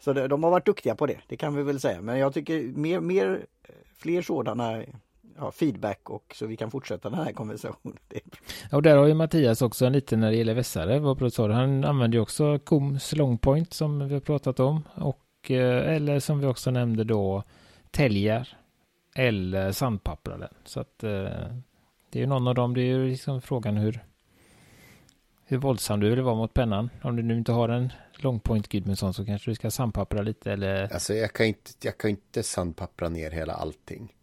så 0.00 0.12
det, 0.12 0.28
de 0.28 0.42
har 0.42 0.50
varit 0.50 0.66
duktiga 0.66 0.94
på 0.94 1.06
det, 1.06 1.18
det 1.26 1.36
kan 1.36 1.56
vi 1.56 1.62
väl 1.62 1.80
säga. 1.80 2.02
Men 2.02 2.18
jag 2.18 2.34
tycker 2.34 2.62
mer, 2.62 3.00
mer 3.00 3.46
eh, 3.62 3.74
fler 3.96 4.22
sådana 4.22 4.82
ja, 5.38 5.50
feedback 5.50 6.10
och 6.10 6.34
så 6.38 6.46
vi 6.46 6.56
kan 6.56 6.70
fortsätta 6.70 7.10
den 7.10 7.18
här 7.18 7.32
konversationen. 7.32 7.98
och 8.72 8.82
där 8.82 8.96
har 8.96 9.06
ju 9.06 9.14
Mattias 9.14 9.62
också 9.62 9.86
en 9.86 9.92
liten 9.92 10.20
när 10.20 10.30
det 10.30 10.36
gäller 10.36 10.54
vässare. 10.54 10.98
Vad 10.98 11.32
sa 11.32 11.52
Han 11.52 11.84
använder 11.84 12.18
ju 12.18 12.22
också 12.22 12.58
Koms 12.58 13.12
Longpoint 13.16 13.72
som 13.72 14.08
vi 14.08 14.14
har 14.14 14.20
pratat 14.20 14.60
om. 14.60 14.82
Och, 14.94 15.50
eh, 15.50 15.94
eller 15.94 16.20
som 16.20 16.40
vi 16.40 16.46
också 16.46 16.70
nämnde 16.70 17.04
då 17.04 17.42
Täljar 17.90 18.48
eller 19.14 19.72
sandpappraren. 19.72 20.48
Så 20.64 20.80
att 20.80 21.04
eh, 21.04 21.10
det 22.10 22.18
är 22.18 22.20
ju 22.20 22.26
någon 22.26 22.48
av 22.48 22.54
dem. 22.54 22.74
Det 22.74 22.80
är 22.80 22.84
ju 22.84 23.08
liksom 23.08 23.42
frågan 23.42 23.76
hur 23.76 24.04
hur 25.48 25.58
våldsam 25.58 26.00
du 26.00 26.10
vill 26.10 26.20
vara 26.20 26.34
mot 26.34 26.54
pennan. 26.54 26.90
Om 27.02 27.16
du 27.16 27.22
nu 27.22 27.38
inte 27.38 27.52
har 27.52 27.68
en 27.68 27.92
longpoint 28.16 28.68
Gudmundsson 28.68 29.14
så 29.14 29.24
kanske 29.24 29.50
du 29.50 29.54
ska 29.54 29.70
sandpappra 29.70 30.22
lite 30.22 30.52
eller... 30.52 30.92
Alltså 30.92 31.14
jag 31.14 31.32
kan 31.32 31.46
inte, 31.46 31.70
jag 31.82 31.98
kan 31.98 32.10
inte 32.10 32.42
sandpappra 32.42 33.08
ner 33.08 33.30
hela 33.30 33.52
allting. 33.52 34.14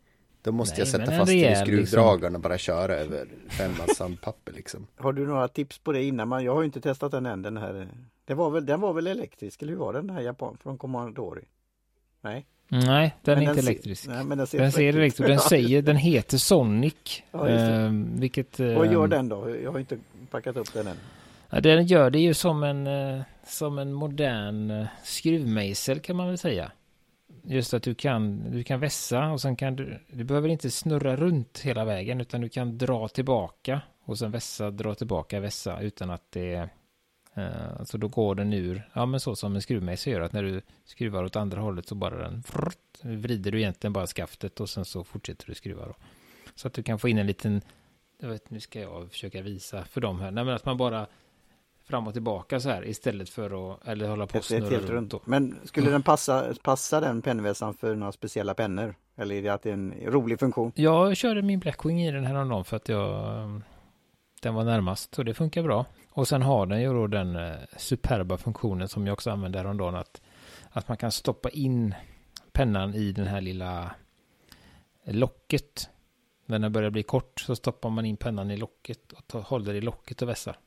Då 0.42 0.52
måste 0.52 0.74
Nej, 0.74 0.80
jag 0.80 0.88
sätta 0.88 1.18
fast 1.18 1.32
det 1.32 1.52
i 1.52 1.56
skruvdragaren 1.56 2.20
liksom... 2.20 2.36
och 2.36 2.42
bara 2.42 2.58
köra 2.58 2.96
över 2.96 3.28
femmans 3.48 3.98
sandpapper 3.98 4.54
liksom. 4.54 4.88
Har 4.98 5.14
du 5.14 5.28
några 5.28 5.48
tips 5.48 5.80
på 5.80 5.92
det 5.92 6.04
innan 6.04 6.28
man, 6.28 6.44
jag 6.44 6.54
har 6.54 6.62
ju 6.62 6.66
inte 6.66 6.82
testat 6.82 7.12
den 7.12 7.26
än 7.26 7.42
den 7.42 7.58
här. 7.58 7.88
Det 8.26 8.34
var 8.34 8.50
väl, 8.50 8.66
den 8.66 8.82
var 8.82 8.94
väl 8.94 9.08
elektrisk 9.08 9.62
eller 9.62 9.74
hur 9.74 9.80
var 9.80 9.94
den, 9.94 10.08
den 10.08 10.16
här 10.16 10.24
Japan 10.24 10.58
från 10.64 10.78
Commodore? 10.78 11.42
Nej? 12.22 12.46
Nej, 12.68 13.16
den 13.22 13.40
men 13.40 13.48
är 13.48 13.50
inte 13.50 13.62
elektrisk. 13.62 14.08
Nej, 14.08 14.24
men 14.24 14.38
den 14.38 14.48
ser, 14.48 14.60
den 14.60 14.72
ser 14.72 14.98
elektrisk 14.98 15.30
Den 15.30 15.40
säger, 15.40 15.82
den 15.82 15.98
heter 15.98 16.38
Sonic. 16.38 17.24
Ja, 17.32 17.50
eh, 17.50 17.90
vilket... 17.94 18.60
Eh, 18.60 18.74
Vad 18.74 18.94
gör 18.94 19.08
den 19.08 19.30
då? 19.30 19.56
Jag 19.64 19.72
har 19.72 19.80
inte 19.80 19.98
packat 20.32 20.58
upp 20.58 20.74
den 20.74 20.88
än. 20.88 20.98
Ja, 21.50 21.62
den 21.62 21.86
gör 21.86 22.10
det 22.10 22.20
ju 22.20 22.34
som 22.34 22.64
en, 22.64 22.88
eh, 22.88 23.22
som 23.48 23.80
en 23.80 23.94
modern 23.94 24.72
eh, 24.72 24.88
skruvmejsel 25.04 26.00
kan 26.00 26.16
man 26.16 26.28
väl 26.28 26.38
säga. 26.38 26.72
Just 27.44 27.74
att 27.74 27.84
du 27.84 27.96
kan, 27.96 28.52
du 28.52 28.64
kan 28.64 28.80
vässa 28.80 29.32
och 29.32 29.42
sen 29.42 29.56
kan 29.56 29.76
du, 29.76 30.00
du 30.08 30.24
behöver 30.24 30.50
inte 30.50 30.72
snurra 30.72 31.16
runt 31.16 31.60
hela 31.60 31.86
vägen 31.86 32.22
utan 32.22 32.42
du 32.42 32.50
kan 32.50 32.78
dra 32.78 33.08
tillbaka 33.08 33.82
och 34.06 34.18
sen 34.18 34.32
vässa, 34.32 34.72
dra 34.72 34.96
tillbaka, 34.96 35.40
vässa 35.40 35.80
utan 35.80 36.10
att 36.10 36.32
det 36.32 36.70
Uh, 37.38 37.84
så 37.84 37.98
då 37.98 38.08
går 38.08 38.36
den 38.36 38.54
ur, 38.54 38.90
ja 38.94 39.06
men 39.06 39.20
så 39.20 39.36
som 39.36 39.56
en 39.56 39.62
skruvmejsel 39.62 40.14
gör, 40.14 40.22
att 40.22 40.34
när 40.34 40.44
du 40.44 40.62
skruvar 40.86 41.24
åt 41.24 41.36
andra 41.36 41.62
hållet 41.62 41.88
så 41.88 41.96
bara 41.96 42.18
den 42.18 42.44
frrt, 42.44 42.78
vrider 43.02 43.52
du 43.52 43.60
egentligen 43.60 43.94
bara 43.94 44.08
skaftet 44.08 44.60
och 44.60 44.70
sen 44.70 44.86
så 44.86 45.04
fortsätter 45.04 45.48
du 45.48 45.56
skruva 45.56 45.86
då. 45.86 45.96
Så 46.56 46.68
att 46.68 46.74
du 46.74 46.84
kan 46.84 47.00
få 47.00 47.10
in 47.10 47.18
en 47.18 47.28
liten, 47.28 47.62
jag 48.22 48.30
vet, 48.30 48.50
nu 48.50 48.60
ska 48.60 48.80
jag 48.80 49.12
försöka 49.12 49.42
visa 49.42 49.84
för 49.84 50.02
dem 50.02 50.20
här, 50.20 50.32
nej 50.32 50.44
men 50.44 50.56
att 50.56 50.66
man 50.66 50.78
bara 50.78 51.08
fram 51.86 52.08
och 52.08 52.14
tillbaka 52.14 52.60
så 52.60 52.70
här 52.70 52.88
istället 52.88 53.30
för 53.30 53.74
att, 53.74 53.88
eller 53.88 54.08
hålla 54.08 54.28
på 54.28 54.38
och 54.38 54.46
snurra 54.46 54.80
runt. 54.80 55.12
Då. 55.12 55.22
Men 55.26 55.56
skulle 55.64 55.92
den 55.92 56.04
passa, 56.04 56.54
passa 56.64 57.00
den 57.00 57.22
pennvässan 57.22 57.74
för 57.74 57.96
några 57.96 58.12
speciella 58.12 58.54
pennor? 58.54 58.96
Eller 59.16 59.36
är 59.36 59.42
det 59.42 59.50
att 59.50 59.62
det 59.62 59.70
är 59.70 59.74
en 59.74 59.94
rolig 60.06 60.40
funktion? 60.40 60.72
Jag 60.76 61.18
körde 61.18 61.42
min 61.42 61.60
Blackwing 61.60 62.02
i 62.02 62.12
den 62.12 62.26
här 62.26 62.52
om 62.52 62.66
för 62.66 62.78
att 62.78 62.90
jag 62.90 63.62
den 64.42 64.54
var 64.54 64.64
närmast 64.64 65.20
och 65.20 65.26
det 65.26 65.34
funkar 65.34 65.64
bra. 65.64 65.86
Och 66.10 66.28
sen 66.28 66.42
har 66.42 66.66
den 66.66 66.82
ju 66.82 66.94
då 66.94 67.08
den 67.08 67.36
eh, 67.36 67.56
superba 67.78 68.38
funktionen 68.38 68.88
som 68.88 69.08
jag 69.08 69.14
också 69.14 69.32
använde 69.32 69.58
häromdagen 69.58 69.96
att, 69.96 70.22
att 70.70 70.88
man 70.88 70.98
kan 70.98 71.12
stoppa 71.12 71.50
in 71.50 71.96
pennan 72.52 72.94
i 72.96 73.12
den 73.12 73.28
här 73.28 73.42
lilla 73.42 73.96
locket. 75.06 75.90
När 76.46 76.60
den 76.60 76.72
börjar 76.72 76.90
bli 76.90 77.04
kort 77.04 77.40
så 77.40 77.56
stoppar 77.56 77.90
man 77.90 78.06
in 78.06 78.18
pennan 78.18 78.52
i 78.52 78.58
locket 78.58 79.12
och 79.12 79.28
tar, 79.28 79.42
håller 79.42 79.74
i 79.74 79.82
locket 79.82 80.22
och 80.22 80.30
vässar. 80.30 80.60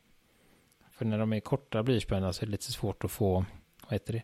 För 0.91 1.05
när 1.05 1.19
de 1.19 1.33
är 1.33 1.41
korta 1.41 1.83
blyertspennor 1.83 2.33
så 2.33 2.43
är 2.43 2.47
det 2.47 2.53
lite 2.53 2.73
svårt 2.73 3.05
att 3.05 3.11
få, 3.11 3.45
vad 3.83 3.93
heter 3.93 4.13
det, 4.13 4.23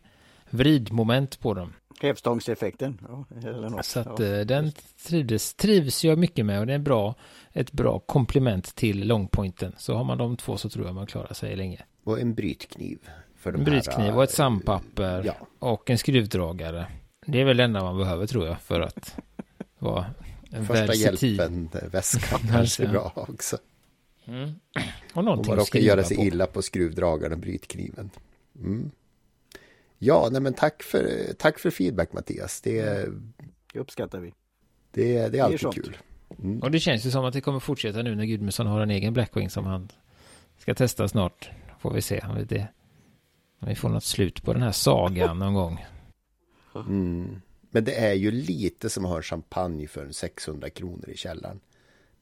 vridmoment 0.54 1.40
på 1.40 1.54
dem. 1.54 1.72
Hävstångseffekten. 2.00 2.98
Ja, 3.42 3.82
så 3.82 4.00
att 4.00 4.18
ja. 4.18 4.24
Eh, 4.24 4.46
den 4.46 4.72
trivdes, 5.06 5.54
trivs 5.54 6.04
jag 6.04 6.18
mycket 6.18 6.46
med 6.46 6.60
och 6.60 6.66
det 6.66 6.74
är 6.74 6.78
bra, 6.78 7.14
ett 7.52 7.72
bra 7.72 7.98
komplement 7.98 8.74
till 8.74 9.06
longpointen. 9.06 9.74
Så 9.78 9.94
har 9.94 10.04
man 10.04 10.18
de 10.18 10.36
två 10.36 10.56
så 10.56 10.68
tror 10.68 10.86
jag 10.86 10.94
man 10.94 11.06
klarar 11.06 11.34
sig 11.34 11.56
länge. 11.56 11.82
Och 12.04 12.20
en 12.20 12.34
brytkniv. 12.34 12.98
För 13.36 13.52
de 13.52 13.58
en 13.58 13.64
brytkniv 13.64 14.06
här, 14.06 14.16
och 14.16 14.22
ett 14.22 14.30
eh, 14.30 14.34
sandpapper 14.34 15.22
ja. 15.24 15.34
och 15.58 15.90
en 15.90 15.98
skruvdragare. 15.98 16.86
Det 17.26 17.40
är 17.40 17.44
väl 17.44 17.56
det 17.56 17.64
enda 17.64 17.82
man 17.82 17.98
behöver 17.98 18.26
tror 18.26 18.46
jag 18.46 18.60
för 18.60 18.80
att 18.80 19.16
vara 19.78 20.06
Första 20.66 20.94
hjälpen-väskan 20.94 22.40
kanske 22.50 22.84
är 22.84 22.88
bra 22.88 23.12
också. 23.14 23.58
Mm. 24.24 24.50
Och 25.14 25.24
någonting 25.24 25.50
Om 25.50 25.56
man 25.56 25.66
råkar 25.66 25.78
göra 25.78 26.04
sig 26.04 26.16
på. 26.16 26.22
illa 26.22 26.46
på 26.46 26.62
skruvdragaren 26.62 27.32
och 27.32 27.38
brytkniven. 27.38 28.10
Mm. 28.58 28.90
Ja, 29.98 30.28
nej 30.32 30.40
men 30.40 30.54
tack 30.54 30.82
för, 30.82 31.32
tack 31.38 31.58
för 31.58 31.70
feedback 31.70 32.12
Mattias. 32.12 32.60
Det, 32.60 33.08
det 33.72 33.78
uppskattar 33.78 34.20
vi. 34.20 34.34
Det, 34.90 35.28
det 35.28 35.38
är 35.38 35.42
alltid 35.42 35.60
det 35.60 35.66
är 35.66 35.72
kul. 35.72 35.96
Mm. 36.42 36.60
Och 36.60 36.70
det 36.70 36.80
känns 36.80 37.06
ju 37.06 37.10
som 37.10 37.24
att 37.24 37.32
det 37.32 37.40
kommer 37.40 37.60
fortsätta 37.60 38.02
nu 38.02 38.14
när 38.14 38.24
Gudmundsson 38.24 38.66
har 38.66 38.80
en 38.80 38.90
egen 38.90 39.12
Blackwing 39.12 39.50
som 39.50 39.64
han 39.64 39.88
ska 40.58 40.74
testa 40.74 41.08
snart. 41.08 41.50
Får 41.80 41.92
vi 41.92 42.02
se 42.02 42.20
om 42.20 42.36
vi, 42.36 42.44
det, 42.44 42.68
om 43.58 43.68
vi 43.68 43.74
får 43.74 43.88
något 43.88 44.04
slut 44.04 44.42
på 44.42 44.52
den 44.52 44.62
här 44.62 44.72
sagan 44.72 45.38
någon 45.38 45.54
gång. 45.54 45.84
Mm. 46.74 47.40
Men 47.70 47.84
det 47.84 47.94
är 47.94 48.14
ju 48.14 48.30
lite 48.30 48.90
som 48.90 49.04
att 49.04 49.10
ha 49.10 49.16
en 49.16 49.22
champagne 49.22 49.86
för 49.86 50.10
600 50.10 50.70
kronor 50.70 51.08
i 51.08 51.16
källaren. 51.16 51.60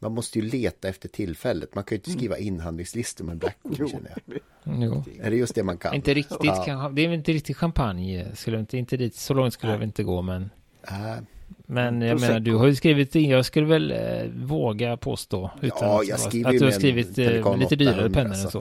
Man 0.03 0.13
måste 0.13 0.39
ju 0.39 0.45
leta 0.45 0.89
efter 0.89 1.09
tillfället. 1.09 1.75
Man 1.75 1.85
kan 1.85 1.97
ju 1.97 1.99
inte 1.99 2.11
skriva 2.11 2.39
inhandlingslistor 2.39 3.25
med 3.25 3.37
Blackwood 3.37 3.91
känner 3.91 4.11
jag. 4.27 4.39
Jo. 4.65 5.05
Är 5.21 5.31
det 5.31 5.37
just 5.37 5.55
det 5.55 5.63
man 5.63 5.79
kan? 5.79 5.95
Inte 5.95 6.15
riktigt, 6.15 6.39
ja. 6.43 6.65
kan, 6.65 6.95
det 6.95 7.03
är 7.03 7.13
inte 7.13 7.33
riktigt 7.33 7.57
champagne. 7.57 8.27
Skulle 8.35 8.59
inte, 8.59 8.79
inte 8.79 8.97
dit, 8.97 9.15
så 9.15 9.35
långt 9.35 9.55
skulle 9.55 9.73
Nej. 9.73 9.81
jag 9.81 9.89
inte 9.89 10.03
gå 10.03 10.23
men. 10.23 10.51
Äh. 10.89 11.23
Men 11.67 12.03
jag 12.03 12.21
menar, 12.21 12.41
du 12.41 12.55
har 12.55 12.67
ju 12.67 12.75
skrivit 12.75 13.15
in, 13.15 13.31
jag 13.31 13.47
skulle 13.47 13.67
väl 13.67 13.91
eh, 13.91 14.25
våga 14.35 14.97
påstå. 14.97 15.51
Utan 15.61 15.89
ja, 15.89 16.03
jag 16.05 16.21
skriver 16.21 16.49
att, 16.49 16.55
att 16.55 16.59
du 16.59 16.65
har 16.65 16.73
skrivit 16.73 17.19
eh, 17.19 17.57
lite 17.57 17.77
dyrare 17.77 18.11
pennor 18.11 18.35
än 18.35 18.51
så. 18.51 18.61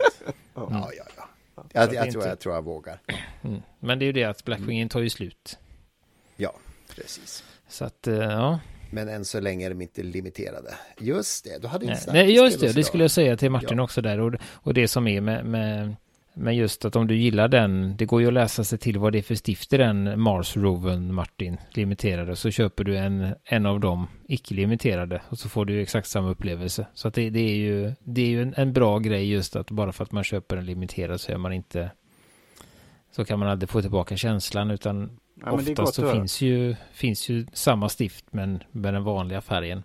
Mm. 0.55 0.67
Ja, 0.71 0.89
ja, 0.98 1.03
ja. 1.17 1.27
Jag, 1.74 1.93
jag, 1.93 2.12
tror, 2.12 2.25
jag 2.25 2.39
tror 2.39 2.55
jag 2.55 2.62
vågar. 2.62 3.00
Mm. 3.41 3.62
Men 3.79 4.00
det 4.00 4.05
är 4.05 4.07
ju 4.07 4.13
det 4.13 4.24
att 4.24 4.45
Blackwingen 4.45 4.89
tar 4.89 5.00
ju 5.00 5.10
slut. 5.10 5.57
Ja, 6.38 6.53
precis. 6.95 7.43
Så 7.67 7.86
att, 7.86 8.07
eh, 8.07 8.15
ja. 8.15 8.60
Men 8.91 9.10
än 9.10 9.25
så 9.25 9.39
länge 9.39 9.65
är 9.65 9.69
de 9.69 9.81
inte 9.81 10.03
limiterade. 10.03 10.74
Just 11.00 11.43
det, 11.43 11.62
du 11.62 11.67
hade 11.67 11.86
Nej, 11.86 11.95
inte 11.95 12.13
nej, 12.13 12.36
just 12.36 12.60
det, 12.60 12.75
det 12.75 12.83
skulle 12.83 13.03
jag 13.03 13.12
säga 13.12 13.38
till 13.38 13.51
Martin 13.51 13.77
Ja. 13.77 13.83
också 13.83 14.01
där. 14.01 14.19
Och, 14.19 14.33
och 14.53 14.74
det 14.74 14.88
som 14.88 15.07
är 15.07 15.21
med, 15.21 15.45
med, 15.45 15.95
med 16.33 16.55
just 16.55 16.86
att 16.86 16.95
om 16.95 17.07
du 17.07 17.15
gillar 17.15 17.48
den, 17.48 17.95
det 17.98 18.05
går 18.05 18.21
ju 18.21 18.27
att 18.27 18.33
läsa 18.33 18.63
sig 18.63 18.79
till 18.79 18.98
vad 19.00 19.12
det 19.13 19.17
är 19.17 19.24
för 19.24 19.36
stift 19.36 19.74
i 19.74 19.77
den 19.77 20.21
Mars 20.21 20.57
Roven 20.57 21.13
Martin 21.13 21.57
limiterade. 21.69 22.36
Så 22.36 22.51
köper 22.51 22.83
du 22.83 22.98
en, 22.98 23.36
en 23.43 23.65
av 23.65 23.79
dem 23.79 24.07
icke-limiterade 24.27 25.21
och 25.29 25.39
så 25.39 25.50
får 25.50 25.65
du 25.65 25.74
ju 25.74 25.81
exakt 25.81 26.07
samma 26.07 26.29
upplevelse. 26.29 26.88
Så 26.93 27.07
att 27.07 27.13
det, 27.13 27.29
det 27.29 27.39
är 27.39 27.55
ju, 27.55 27.93
det 28.03 28.21
är 28.21 28.27
ju 28.27 28.41
en, 28.41 28.53
en 28.57 28.74
bra 28.74 29.00
grej 29.00 29.31
just 29.31 29.55
att 29.55 29.71
bara 29.71 29.91
för 29.91 30.03
att 30.03 30.12
man 30.12 30.24
köper 30.24 30.57
en 30.57 30.65
limiterad 30.65 31.21
så 31.21 31.31
är 31.31 31.38
man 31.38 31.53
inte 31.53 31.91
så 33.15 33.25
kan 33.25 33.39
man 33.39 33.48
aldrig 33.48 33.69
få 33.69 33.81
tillbaka 33.81 34.17
känslan 34.17 34.71
utan 34.71 35.19
Ja, 35.45 35.51
oftast 35.51 35.93
så 35.93 36.12
finns 36.12 36.41
ju, 36.41 36.75
finns 36.91 37.29
ju 37.29 37.45
samma 37.53 37.89
stift 37.89 38.25
men 38.31 38.63
med 38.71 38.93
den 38.93 39.03
vanliga 39.03 39.41
färgen. 39.41 39.83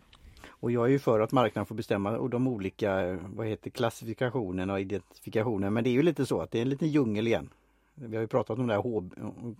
Och 0.48 0.70
jag 0.70 0.86
är 0.86 0.90
ju 0.90 0.98
för 0.98 1.20
att 1.20 1.32
marknaden 1.32 1.66
får 1.66 1.74
bestämma 1.74 2.18
och 2.18 2.30
de 2.30 2.48
olika 2.48 3.18
vad 3.34 3.46
heter, 3.46 3.70
klassifikationerna 3.70 4.72
och 4.72 4.80
identifikationen. 4.80 5.72
Men 5.72 5.84
det 5.84 5.90
är 5.90 5.92
ju 5.92 6.02
lite 6.02 6.26
så 6.26 6.40
att 6.40 6.50
det 6.50 6.58
är 6.58 6.62
en 6.62 6.68
liten 6.68 6.88
djungel 6.88 7.26
igen. 7.26 7.48
Vi 7.94 8.16
har 8.16 8.22
ju 8.22 8.28
pratat 8.28 8.58
om 8.58 8.66
det 8.66 8.74
här 8.74 8.86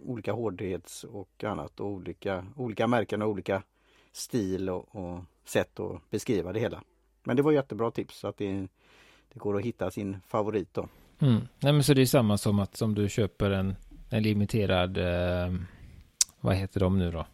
olika 0.07 0.33
hårdhets 0.33 1.05
och 1.05 1.45
annat 1.45 1.81
och 1.81 1.87
olika, 1.87 2.47
olika 2.57 2.87
märken 2.87 3.23
och 3.23 3.29
olika 3.29 3.63
stil 4.13 4.71
och, 4.71 4.97
och 4.97 5.21
sätt 5.45 5.81
att 5.81 6.11
beskriva 6.11 6.53
det 6.53 6.61
hela. 6.61 6.83
Men 7.25 7.37
det 7.37 7.43
var 7.43 7.53
jättebra 7.53 7.91
tips 7.91 8.25
att 8.25 8.37
det, 8.37 8.67
det 9.33 9.39
går 9.39 9.57
att 9.57 9.65
hitta 9.65 9.91
sin 9.91 10.17
favorit 10.27 10.75
då. 10.75 10.89
Mm. 11.19 11.41
Nej 11.61 11.73
men 11.73 11.85
så 11.85 11.95
det 11.95 12.03
är 12.03 12.07
samma 12.07 12.39
som 12.39 12.59
att 12.59 12.83
om 12.83 12.95
du 12.95 13.09
köper 13.09 13.51
en, 13.51 13.77
en 14.11 14.23
limiterad, 14.23 14.99
eh, 14.99 15.55
vad 16.47 16.57
heter 16.57 16.81
de 16.81 16.99
nu 16.99 17.11
då? 17.11 17.27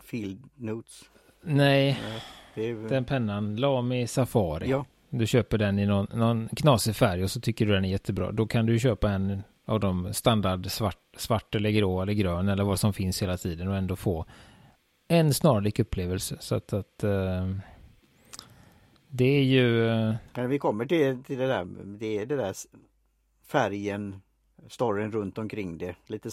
Field 0.00 0.50
Notes. 0.54 1.02
Nej, 1.42 2.00
Det 2.54 2.62
är, 2.70 2.74
den 2.74 3.04
pennan, 3.04 3.56
Lamy 3.56 4.06
Safari. 4.06 4.68
ja, 4.68 4.84
Du 5.10 5.26
köper 5.26 5.58
den 5.58 5.78
i 5.78 5.86
någon, 5.86 6.06
någon 6.18 6.48
knasig 6.48 6.96
färg 6.96 7.24
och 7.24 7.30
så 7.30 7.40
tycker 7.40 7.66
du 7.66 7.72
den 7.72 7.84
är 7.84 7.88
jättebra. 7.88 8.32
Då 8.32 8.46
kan 8.46 8.66
du 8.66 8.78
köpa 8.78 9.10
en 9.10 9.42
av 9.66 9.80
de 9.80 10.14
standard 10.14 10.70
svart, 10.70 10.98
svart 11.16 11.54
eller 11.54 11.70
grå 11.70 12.02
eller 12.02 12.12
grön 12.12 12.48
eller 12.48 12.64
vad 12.64 12.80
som 12.80 12.92
finns 12.92 13.22
hela 13.22 13.36
tiden 13.36 13.68
och 13.68 13.76
ändå 13.76 13.96
få 13.96 14.26
en 15.08 15.34
snarlik 15.34 15.78
upplevelse. 15.78 16.36
Så 16.40 16.54
att, 16.54 16.72
att 16.72 17.04
eh, 17.04 17.50
det 19.08 19.24
är 19.24 19.42
ju, 19.42 19.86
när 20.34 20.46
vi 20.46 20.58
kommer 20.58 20.86
till, 20.86 21.24
till 21.24 21.38
det 21.38 21.46
där, 21.46 21.64
det 21.84 22.18
är 22.18 22.26
det 22.26 22.36
där 22.36 22.54
färgen, 23.46 24.22
storyn 24.68 25.12
runt 25.12 25.38
omkring 25.38 25.78
det, 25.78 25.96
lite 26.06 26.30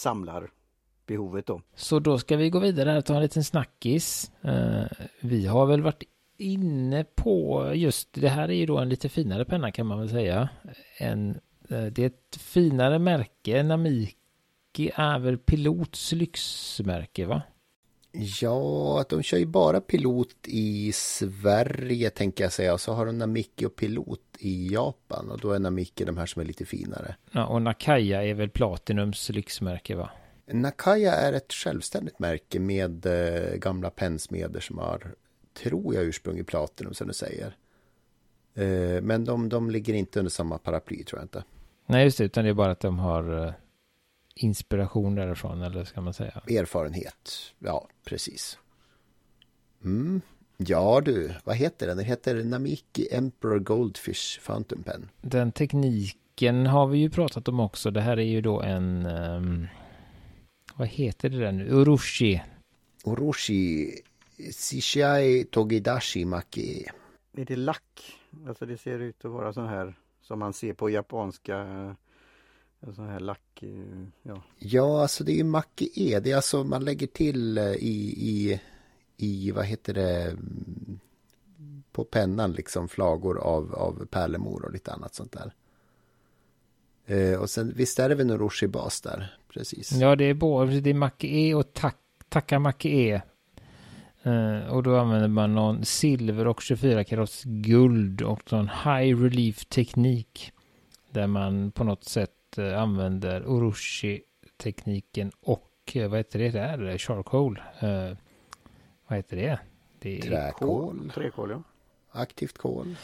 samlarbehovet 1.08 1.46
då. 1.46 1.62
Så 1.76 2.00
då 2.00 2.18
ska 2.18 2.38
vi 2.38 2.50
gå 2.50 2.60
vidare 2.60 2.90
här 2.90 2.98
och 2.98 3.06
ta 3.06 3.16
en 3.16 3.22
liten 3.22 3.44
snackis. 3.44 4.32
Eh, 4.42 4.86
vi 5.22 5.46
har 5.46 5.66
väl 5.66 5.82
varit 5.82 6.04
inne 6.38 7.06
på 7.16 7.72
just 7.74 8.14
det 8.14 8.30
här 8.30 8.50
är 8.50 8.54
ju 8.54 8.66
då 8.66 8.78
en 8.78 8.90
lite 8.90 9.10
finare 9.10 9.46
penna 9.46 9.72
kan 9.72 9.88
man 9.88 10.00
väl 10.00 10.10
säga. 10.10 10.50
En, 10.98 11.40
eh, 11.70 11.86
det 11.86 12.04
är 12.04 12.08
ett 12.08 12.38
finare 12.40 13.00
märke. 13.00 13.64
Namiki 13.64 14.92
är 14.96 15.20
väl 15.20 15.38
Pilots 15.38 16.12
lyxmärke 16.12 17.26
va? 17.26 17.42
Ja, 18.42 19.02
att 19.02 19.10
de 19.10 19.24
kör 19.24 19.38
ju 19.38 19.46
bara 19.46 19.82
pilot 19.82 20.48
i 20.48 20.92
Sverige 20.94 22.10
tänker 22.10 22.44
jag 22.44 22.54
säga. 22.54 22.74
Och 22.74 22.82
så 22.82 22.94
har 22.94 23.06
de 23.06 23.18
Namiki 23.18 23.66
och 23.66 23.76
pilot 23.76 24.38
i 24.40 24.74
Japan. 24.74 25.32
Och 25.32 25.40
då 25.40 25.52
är 25.52 25.60
Namiki 25.60 26.06
de 26.06 26.18
här 26.18 26.26
som 26.26 26.42
är 26.42 26.46
lite 26.46 26.66
finare. 26.66 27.16
Ja, 27.32 27.46
och 27.46 27.62
Nakaya 27.62 28.24
är 28.24 28.34
väl 28.34 28.50
Platinums 28.50 29.30
lyxmärke 29.30 29.96
va? 29.96 30.10
Nakaya 30.48 31.14
är 31.14 31.34
ett 31.34 31.54
självständigt 31.54 32.20
märke 32.20 32.60
med 32.60 33.06
eh, 33.06 33.56
gamla 33.56 33.90
pennsmeder 33.90 34.60
som 34.60 34.78
har, 34.78 35.16
tror 35.54 35.96
jag, 35.96 36.04
ursprung 36.04 36.38
i 36.40 36.44
Platinum 36.44 36.94
som 36.94 37.08
du 37.08 37.14
säger. 37.14 37.56
Eh, 38.54 39.02
men 39.02 39.26
de, 39.26 39.50
de 39.50 39.72
ligger 39.72 39.94
inte 39.94 40.20
under 40.20 40.30
samma 40.30 40.58
paraply 40.58 41.04
tror 41.04 41.20
jag 41.20 41.26
inte. 41.26 41.44
Nej 41.86 42.04
just 42.04 42.18
det, 42.18 42.24
utan 42.24 42.44
det 42.44 42.50
är 42.50 42.54
bara 42.54 42.72
att 42.72 42.80
de 42.80 43.00
har 43.00 43.46
eh, 43.46 43.54
inspiration 44.36 45.16
därifrån 45.16 45.62
eller 45.62 45.84
ska 45.84 46.02
man 46.02 46.14
säga. 46.14 46.42
Erfarenhet, 46.48 47.32
ja 47.60 47.88
precis. 48.06 48.60
Mm. 49.84 50.22
Ja 50.58 51.02
du, 51.06 51.34
vad 51.44 51.56
heter 51.56 51.88
den? 51.88 51.98
Den 51.98 52.06
heter 52.06 52.44
Namiki 52.44 53.08
Emperor 53.12 53.60
Goldfish 53.60 54.40
Fountain 54.42 54.84
Pen. 54.84 55.10
Den 55.22 55.52
tekniken 55.52 56.66
har 56.66 56.88
vi 56.88 56.98
ju 56.98 57.10
pratat 57.10 57.48
om 57.48 57.60
också. 57.60 57.92
Det 57.92 58.02
här 58.02 58.18
är 58.18 58.26
ju 58.26 58.42
då 58.42 58.62
en, 58.62 59.06
ehm, 59.06 59.68
vad 60.78 60.88
heter 60.88 61.30
det 61.30 61.38
där 61.38 61.52
nu? 61.52 61.70
Urushi. 61.72 62.42
Oroshi 63.04 63.92
Sishai 64.52 65.44
Togidashi 65.44 66.26
Maki. 66.26 66.86
Är 67.38 67.46
det 67.46 67.56
lack? 67.56 68.18
Alltså 68.48 68.66
det 68.66 68.78
ser 68.78 69.00
ut 69.00 69.26
att 69.26 69.32
vara 69.32 69.54
sån 69.54 69.68
här 69.68 69.94
som 70.22 70.40
man 70.40 70.54
ser 70.54 70.74
på 70.74 70.90
japanska 70.90 71.58
eh, 72.82 72.94
sån 72.94 73.08
här 73.08 73.20
lack. 73.20 73.64
eh, 73.64 73.70
Ja. 74.24 74.42
Ja, 74.60 75.02
alltså 75.02 75.24
det 75.24 75.32
är 75.32 75.36
ju 75.38 75.44
Maki 75.44 75.90
E. 75.96 76.20
Det 76.20 76.32
är 76.32 76.36
alltså 76.36 76.64
man 76.64 76.86
lägger 76.86 77.08
till 77.08 77.58
eh, 77.58 77.64
i, 77.72 78.14
i, 78.18 78.62
i 79.18 79.52
vad 79.52 79.66
heter 79.66 79.94
det, 79.94 80.22
mm, 80.24 81.00
på 81.92 82.04
pennan 82.04 82.52
liksom 82.52 82.88
flagor 82.90 83.38
av, 83.40 83.76
av 83.76 84.06
pärlemor 84.06 84.66
och 84.66 84.72
lite 84.72 84.92
annat 84.94 85.16
sånt 85.16 85.32
där. 85.32 85.54
Eh, 87.06 87.40
och 87.40 87.50
sen 87.50 87.74
visst 87.76 88.00
är 88.00 88.10
det 88.10 88.16
väl 88.16 88.30
en 88.30 88.38
Orochi-bas 88.38 89.02
där, 89.02 89.38
precis. 89.58 89.92
Ja, 89.92 90.16
det 90.16 90.26
är 90.26 90.34
både 90.34 90.80
det 90.80 90.90
är 90.90 90.94
Macke 90.94 91.28
E 91.28 91.54
och 91.54 91.74
tak, 91.74 91.96
Taka 92.30 92.60
Macke 92.60 92.90
E. 92.90 93.22
Eh, 94.24 94.68
och 94.68 94.84
då 94.84 94.98
använder 94.98 95.28
man 95.28 95.56
någon 95.56 95.86
silver 95.86 96.48
och 96.48 96.62
24 96.62 97.04
karats 97.04 97.44
guld 97.44 98.22
och 98.22 98.52
någon 98.52 98.70
high 98.70 99.22
relief 99.22 99.66
teknik. 99.66 100.52
Där 101.12 101.28
man 101.28 101.72
på 101.72 101.84
något 101.84 102.04
sätt 102.04 102.58
eh, 102.58 102.82
använder 102.82 103.44
Orochi-tekniken 103.46 105.32
och 105.42 105.92
eh, 105.94 106.10
vad 106.10 106.20
heter 106.20 106.40
det 106.40 106.50
där? 106.50 106.98
Charcoal. 106.98 107.62
Vad 109.08 109.18
heter 109.18 109.38
det? 109.38 109.60
Det 110.00 110.18
är 110.18 110.22
Träkol, 110.22 111.12
Träkol 111.16 111.52
ja. 111.52 111.64
aktivt 112.12 112.58
kol. 112.58 112.96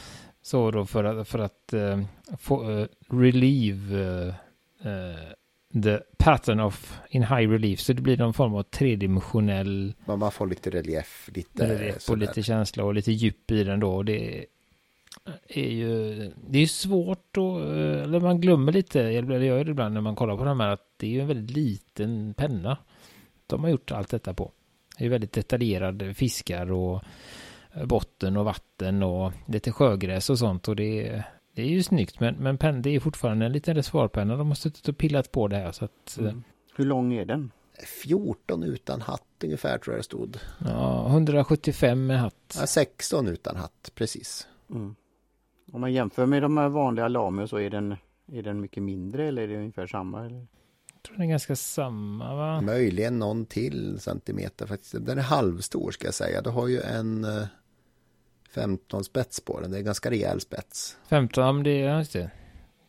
så 0.41 0.71
då 0.71 0.85
för 0.85 1.03
att, 1.03 1.27
för 1.27 1.39
att 1.39 1.73
få 2.39 2.87
relieve 3.09 4.35
the 5.81 5.99
pattern 6.17 6.59
of 6.59 6.99
in 7.09 7.23
high 7.23 7.49
relief. 7.49 7.79
Så 7.79 7.93
det 7.93 8.01
blir 8.01 8.17
någon 8.17 8.33
form 8.33 8.55
av 8.55 8.63
tredimensionell 8.63 9.93
Man, 10.05 10.19
man 10.19 10.31
får 10.31 10.47
lite 10.47 10.69
relief, 10.69 11.29
lite 11.33 11.67
relief 11.67 12.09
och 12.09 12.17
lite 12.17 12.43
känsla 12.43 12.83
och 12.83 12.93
lite 12.93 13.11
djup 13.11 13.51
i 13.51 13.63
den 13.63 13.79
då. 13.79 13.95
Och 13.95 14.05
det 14.05 14.45
är 15.47 15.69
ju 15.69 16.13
det 16.47 16.59
är 16.59 16.67
svårt 16.67 17.37
och 17.37 17.61
eller 17.61 18.19
man 18.19 18.41
glömmer 18.41 18.71
lite, 18.71 19.01
eller 19.01 19.33
jag 19.33 19.43
gör 19.43 19.63
det 19.63 19.71
ibland 19.71 19.93
när 19.93 20.01
man 20.01 20.15
kollar 20.15 20.37
på 20.37 20.43
de 20.43 20.59
här, 20.59 20.69
att 20.69 20.87
det 20.97 21.07
är 21.07 21.11
ju 21.11 21.21
en 21.21 21.27
väldigt 21.27 21.57
liten 21.57 22.33
penna. 22.33 22.77
De 23.47 23.63
har 23.63 23.69
gjort 23.69 23.91
allt 23.91 24.09
detta 24.09 24.33
på. 24.33 24.51
Det 24.97 25.05
är 25.05 25.09
väldigt 25.09 25.33
detaljerade 25.33 26.13
fiskar 26.13 26.71
och 26.71 27.03
botten 27.85 28.37
och 28.37 28.45
vatten 28.45 29.03
och 29.03 29.31
lite 29.45 29.71
sjögräs 29.71 30.29
och 30.29 30.39
sånt 30.39 30.67
och 30.67 30.75
det 30.75 31.07
är, 31.07 31.23
det 31.55 31.61
är 31.61 31.67
ju 31.67 31.83
snyggt 31.83 32.19
men, 32.19 32.35
men 32.35 32.57
pen, 32.57 32.81
det 32.81 32.89
är 32.89 32.99
fortfarande 32.99 33.45
en 33.45 33.51
liten 33.51 33.75
reservoarpenna. 33.75 34.35
De 34.35 34.47
har 34.47 34.55
suttit 34.55 34.87
och 34.87 34.97
pillat 34.97 35.31
på 35.31 35.47
det 35.47 35.57
här 35.57 35.71
så 35.71 35.85
att 35.85 36.17
Mm. 36.19 36.43
Hur 36.75 36.85
lång 36.85 37.13
är 37.13 37.25
den? 37.25 37.51
14 38.03 38.63
utan 38.63 39.01
hatt 39.01 39.23
ungefär 39.43 39.77
tror 39.77 39.93
jag 39.93 39.99
det 39.99 40.03
stod. 40.03 40.37
ja, 40.65 41.07
175 41.07 42.05
med 42.05 42.19
hatt. 42.19 42.57
Ja, 42.59 42.67
16 42.67 43.27
utan 43.27 43.55
hatt, 43.55 43.91
precis. 43.95 44.47
Mm. 44.69 44.95
Om 45.71 45.81
man 45.81 45.93
jämför 45.93 46.25
med 46.25 46.41
de 46.41 46.57
här 46.57 46.69
vanliga 46.69 47.07
Lamy 47.07 47.47
så 47.47 47.57
är 47.59 47.69
den, 47.69 47.95
är 48.31 48.43
den 48.43 48.61
mycket 48.61 48.83
mindre 48.83 49.27
eller 49.27 49.41
är 49.41 49.47
det 49.47 49.57
ungefär 49.57 49.87
samma? 49.87 50.25
Eller? 50.25 50.47
Jag 50.93 51.03
tror 51.03 51.15
den 51.17 51.25
är 51.25 51.29
ganska 51.29 51.55
samma 51.55 52.35
va? 52.35 52.61
Möjligen 52.61 53.19
någon 53.19 53.45
till 53.45 53.99
centimeter 53.99 54.65
faktiskt. 54.67 55.05
Den 55.05 55.17
är 55.17 55.21
halvstor 55.21 55.91
ska 55.91 56.07
jag 56.07 56.13
säga. 56.13 56.41
Du 56.41 56.49
har 56.49 56.67
ju 56.67 56.81
en 56.81 57.23
eh, 57.23 57.43
15 58.53 59.03
spets 59.03 59.39
på 59.39 59.59
den. 59.61 59.71
Det 59.71 59.77
är 59.77 59.81
ganska 59.81 60.09
rejäl 60.11 60.41
spets. 60.41 60.97
15, 61.09 61.43
ja 61.43 61.51
men 61.51 61.63
det 61.63 61.81
är 61.81 61.97
just 61.99 62.13
det. 62.13 62.31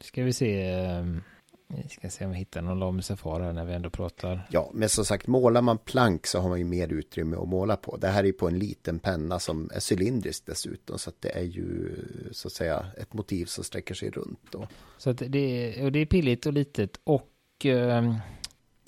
Ska 0.01 0.23
vi 0.23 0.33
se. 0.33 0.63
ehm, 0.73 1.23
Vi 1.69 1.89
ska 1.89 2.11
se 2.11 2.25
om 2.25 2.31
vi 2.31 2.37
hittar 2.37 2.63
någon 2.63 2.79
Lamy 2.79 3.03
Safari 3.03 3.45
här 3.45 3.53
när 3.53 3.65
vi 3.65 3.73
ändå 3.75 3.91
pratar. 3.91 4.47
Ja, 4.51 4.71
men 4.75 4.89
som 4.89 5.05
sagt, 5.05 5.27
målar 5.27 5.63
man 5.63 5.79
plank 5.79 6.27
så 6.27 6.39
har 6.41 6.49
man 6.49 6.59
ju 6.59 6.65
mer 6.65 6.93
utrymme 6.93 7.37
att 7.37 7.49
måla 7.49 7.77
på. 7.77 7.97
Det 7.97 8.09
här 8.09 8.25
är 8.25 8.33
på 8.33 8.49
en 8.49 8.59
liten 8.59 8.99
penna 8.99 9.39
som 9.39 9.71
är 9.75 9.93
cylindrisk 9.93 10.47
dessutom. 10.47 10.99
Så 10.99 11.11
att 11.11 11.21
det 11.21 11.39
är 11.39 11.43
ju 11.43 11.95
så 12.33 12.49
att 12.49 12.53
säga 12.53 12.87
ett 12.99 13.13
motiv 13.13 13.47
som 13.47 13.65
sträcker 13.65 13.95
sig 13.95 14.11
runt. 14.11 14.41
Då. 14.51 14.69
Så 14.99 15.11
att 15.11 15.23
det, 15.27 15.39
är, 15.79 15.85
och 15.85 15.93
det 15.93 15.99
är 15.99 16.07
pilligt 16.07 16.47
och 16.47 16.53
litet 16.53 17.01
och 17.05 17.31
ehm, 17.65 18.15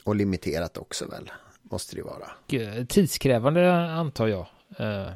Och 0.05 0.17
limiterat 0.17 0.77
också 0.79 1.07
väl, 1.09 1.31
måste 1.63 1.97
det 1.97 2.03
vara. 2.03 2.31
eh, 2.63 2.85
tidskrävande 2.85 3.75
antar 3.77 4.27
jag. 4.27 4.47
eh, 4.79 5.09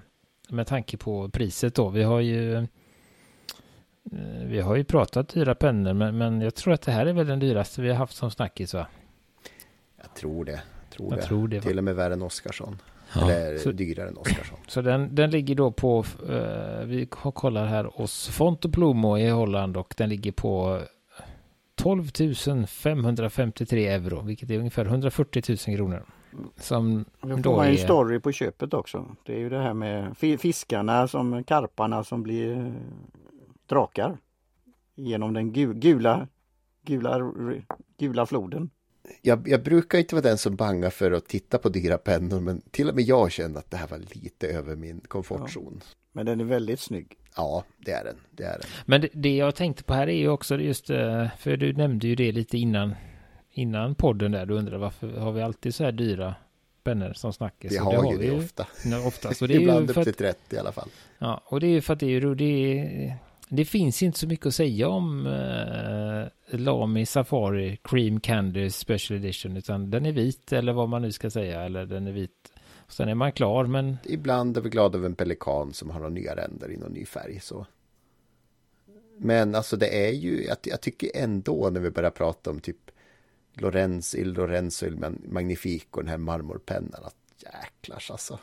Med 0.50 0.66
tanke 0.66 0.96
på 0.96 1.28
priset 1.28 1.74
då. 1.74 1.88
Vi 1.88 2.02
har 2.02 2.20
ju 2.20 2.54
eh, 2.54 2.64
vi 4.46 4.60
har 4.60 4.76
ju 4.76 4.84
pratat 4.84 5.28
dyra 5.28 5.54
pennor 5.54 5.92
men, 5.92 6.18
men 6.18 6.40
jag 6.40 6.54
tror 6.54 6.74
att 6.74 6.82
det 6.82 6.92
här 6.92 7.06
är 7.06 7.12
väl 7.12 7.26
den 7.26 7.38
dyraste 7.38 7.82
vi 7.82 7.88
har 7.88 7.96
haft 7.96 8.16
som 8.16 8.30
snackis 8.30 8.74
va? 8.74 8.86
Jag 10.02 10.14
tror 10.14 10.44
det. 10.44 10.60
Tror 10.90 11.10
Jag 11.10 11.18
det. 11.18 11.22
tror 11.22 11.48
det? 11.48 11.60
Till 11.60 11.78
och 11.78 11.84
med 11.84 11.96
värre 11.96 12.14
än 12.14 12.22
Oskarsson. 12.22 12.78
Ja, 13.14 13.30
Eller 13.30 13.58
så, 13.58 13.72
dyrare 13.72 14.08
än 14.08 14.16
Oskarsson. 14.16 14.58
Så 14.66 14.82
den, 14.82 15.14
den 15.14 15.30
ligger 15.30 15.54
då 15.54 15.70
på, 15.70 16.04
uh, 16.30 16.84
vi 16.84 17.06
kollar 17.10 17.66
här 17.66 17.84
hos 17.84 18.28
Font 18.28 18.64
och 18.64 18.72
Plomo 18.72 19.18
i 19.18 19.28
Holland 19.28 19.76
och 19.76 19.94
den 19.96 20.08
ligger 20.08 20.32
på 20.32 20.82
12 21.74 22.10
553 22.66 23.86
euro, 23.86 24.22
vilket 24.22 24.50
är 24.50 24.58
ungefär 24.58 24.84
140 24.84 25.42
000 25.48 25.76
kronor. 25.76 26.04
Som 26.56 27.04
då 27.20 27.42
får 27.42 27.56
man 27.56 27.66
ju 27.66 27.72
en 27.72 27.84
story 27.84 28.20
på 28.20 28.32
köpet 28.32 28.74
också. 28.74 29.16
Det 29.24 29.34
är 29.34 29.38
ju 29.38 29.48
det 29.48 29.58
här 29.58 29.74
med 29.74 30.16
fiskarna 30.18 31.08
som 31.08 31.44
karparna 31.44 32.04
som 32.04 32.22
blir 32.22 32.56
eh, 32.56 32.72
drakar. 33.66 34.18
Genom 34.94 35.34
den 35.34 35.52
gula, 35.52 36.28
gula, 36.84 37.32
gula 37.98 38.26
floden. 38.26 38.70
Jag, 39.22 39.48
jag, 39.48 39.62
brukar 39.62 39.98
inte 39.98 40.14
vara 40.14 40.22
den 40.22 40.38
som 40.38 40.56
bangar 40.56 40.90
för 40.90 41.12
att 41.12 41.28
titta 41.28 41.58
på 41.58 41.68
dyra 41.68 41.98
pennor 41.98 42.40
men 42.40 42.60
till 42.70 42.88
och 42.88 42.94
med 42.94 43.04
jag 43.04 43.32
kände 43.32 43.58
att 43.58 43.70
det 43.70 43.76
här 43.76 43.86
var 43.86 43.98
lite 43.98 44.46
över 44.48 44.76
min 44.76 45.00
komfortzon. 45.00 45.80
Ja. 45.80 45.86
Men 46.12 46.26
den 46.26 46.40
är 46.40 46.44
väldigt 46.44 46.80
snygg. 46.80 47.16
Ja, 47.36 47.64
det 47.78 47.92
är 47.92 48.04
den. 48.04 48.16
Det 48.30 48.44
är 48.44 48.58
den. 48.58 48.68
Men 48.86 49.00
det, 49.00 49.08
det 49.12 49.36
jag 49.36 49.54
tänkte 49.54 49.84
på 49.84 49.94
här 49.94 50.08
är 50.08 50.18
ju 50.18 50.28
också 50.28 50.60
just, 50.60 50.90
eh, 50.90 51.28
för 51.38 51.56
du 51.56 51.72
nämnde 51.72 52.08
ju 52.08 52.14
det 52.14 52.32
lite 52.32 52.58
innan, 52.58 52.94
innan 53.60 53.94
podden 53.94 54.32
där. 54.32 54.46
Du 54.46 54.54
undrar 54.54 54.78
varför 54.78 55.08
har 55.08 55.32
vi 55.32 55.42
alltid 55.42 55.74
så 55.74 55.84
här 55.84 55.92
dyra 55.92 56.34
pennor 56.82 57.12
som 57.12 57.32
snackis? 57.32 57.72
Vi 57.72 57.76
har, 57.76 57.92
det 57.92 57.98
har 57.98 58.12
ju 58.12 58.18
det 58.18 58.30
ofta. 58.30 58.66
Ja, 58.84 59.06
ofta. 59.06 59.34
Så 59.34 59.46
det 59.46 59.54
är 59.54 59.60
Ibland 59.60 59.90
upp 59.90 60.04
till 60.04 60.14
30 60.14 60.56
i 60.56 60.58
alla 60.58 60.72
fall. 60.72 60.88
Ja, 61.18 61.40
och 61.44 61.60
det 61.60 61.66
är 61.66 61.70
ju 61.70 61.80
för 61.80 61.92
att 61.92 62.00
det 62.00 62.06
är 62.06 62.20
ju, 62.20 62.34
det 62.34 63.16
det 63.52 63.64
finns 63.64 64.02
inte 64.02 64.18
så 64.18 64.26
mycket 64.26 64.46
att 64.46 64.54
säga 64.54 64.88
om 64.88 65.26
eh, 65.26 66.58
Lamy 66.58 67.06
Safari 67.06 67.78
Cream 67.82 68.20
Candy 68.20 68.70
Special 68.70 69.18
Edition, 69.18 69.56
utan 69.56 69.90
den 69.90 70.06
är 70.06 70.12
vit 70.12 70.52
eller 70.52 70.72
vad 70.72 70.88
man 70.88 71.02
nu 71.02 71.12
ska 71.12 71.30
säga, 71.30 71.62
eller 71.62 71.86
den 71.86 72.06
är 72.06 72.12
vit 72.12 72.52
Sen 72.90 73.08
är 73.08 73.14
man 73.14 73.32
klar, 73.32 73.66
men... 73.66 73.96
Ibland 74.04 74.56
är 74.56 74.60
vi 74.60 74.70
glada 74.70 74.98
över 74.98 75.06
en 75.06 75.14
pelikan 75.14 75.72
som 75.72 75.90
har 75.90 76.00
några 76.00 76.10
nya 76.10 76.36
ränder 76.36 76.70
i 76.70 76.76
någon 76.76 76.92
ny 76.92 77.04
färg. 77.04 77.40
Så. 77.40 77.66
Men 79.16 79.54
alltså 79.54 79.76
det 79.76 80.06
är 80.06 80.12
ju, 80.12 80.44
jag, 80.44 80.56
jag 80.62 80.80
tycker 80.80 81.10
ändå 81.14 81.70
när 81.70 81.80
vi 81.80 81.90
börjar 81.90 82.10
prata 82.10 82.50
om 82.50 82.60
typ 82.60 82.90
Lorenz, 83.54 84.14
Il 84.14 84.32
Lorenzo, 84.32 84.86
Il 84.86 84.98
Magnifico, 85.28 86.00
den 86.00 86.08
här 86.08 86.18
marmorpennan, 86.18 87.04
att 87.04 87.16
jäklars 87.42 88.10
alltså 88.10 88.38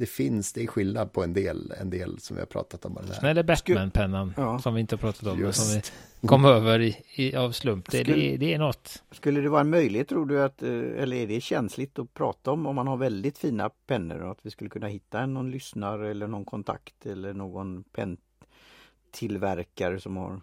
det 0.00 0.06
finns, 0.06 0.52
det 0.52 0.62
är 0.62 0.66
skillnad 0.66 1.12
på 1.12 1.24
en 1.24 1.32
del, 1.32 1.72
en 1.80 1.90
del 1.90 2.18
som 2.18 2.36
vi 2.36 2.42
har 2.42 2.46
pratat 2.46 2.84
om. 2.84 2.94
Den 2.94 3.04
här. 3.04 3.34
Nej, 3.34 3.44
Batman-pennan 3.44 4.34
ja. 4.36 4.58
som 4.58 4.74
vi 4.74 4.80
inte 4.80 4.94
har 4.94 5.00
pratat 5.00 5.26
om. 5.26 5.40
Just. 5.40 5.72
Som 5.72 5.80
vi 6.20 6.28
kom 6.28 6.44
över 6.44 6.80
i, 6.80 6.96
i, 7.14 7.36
av 7.36 7.52
slump. 7.52 7.90
Det, 7.90 8.04
skulle, 8.04 8.16
det, 8.16 8.36
det, 8.36 8.54
är 8.54 8.58
något. 8.58 9.02
Skulle 9.10 9.40
det 9.40 9.48
vara 9.48 9.60
en 9.60 9.70
möjlighet 9.70 10.08
tror 10.08 10.26
du 10.26 10.42
att, 10.42 10.62
eh, 10.62 10.70
eller 10.70 11.16
är 11.16 11.26
det 11.26 11.40
känsligt 11.40 11.98
att 11.98 12.14
prata 12.14 12.50
om 12.50 12.66
om 12.66 12.76
man 12.76 12.86
har 12.86 12.96
väldigt 12.96 13.38
fina 13.38 13.70
pennor 13.86 14.20
och 14.20 14.30
att 14.30 14.38
vi 14.42 14.50
skulle 14.50 14.70
kunna 14.70 14.86
hitta 14.86 15.26
någon 15.26 15.50
lyssnare 15.50 16.10
eller 16.10 16.26
någon 16.26 16.44
kontakt 16.44 17.06
eller 17.06 17.34
någon 17.34 17.84
penntillverkare 17.92 20.00
som 20.00 20.16
har, 20.16 20.40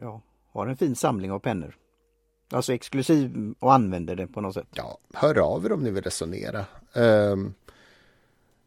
ja, 0.00 0.22
har 0.48 0.66
en 0.66 0.76
fin 0.76 0.96
samling 0.96 1.32
av 1.32 1.38
pennor? 1.38 1.76
Alltså 2.52 2.72
exklusiv 2.72 3.54
och 3.58 3.74
använder 3.74 4.16
det 4.16 4.26
på 4.26 4.40
något 4.40 4.54
sätt. 4.54 4.68
Ja, 4.74 4.98
hör 5.14 5.38
av 5.38 5.66
er 5.66 5.72
om 5.72 5.82
ni 5.82 5.90
vill 5.90 6.02
resonera. 6.02 6.64
Um, 6.92 7.54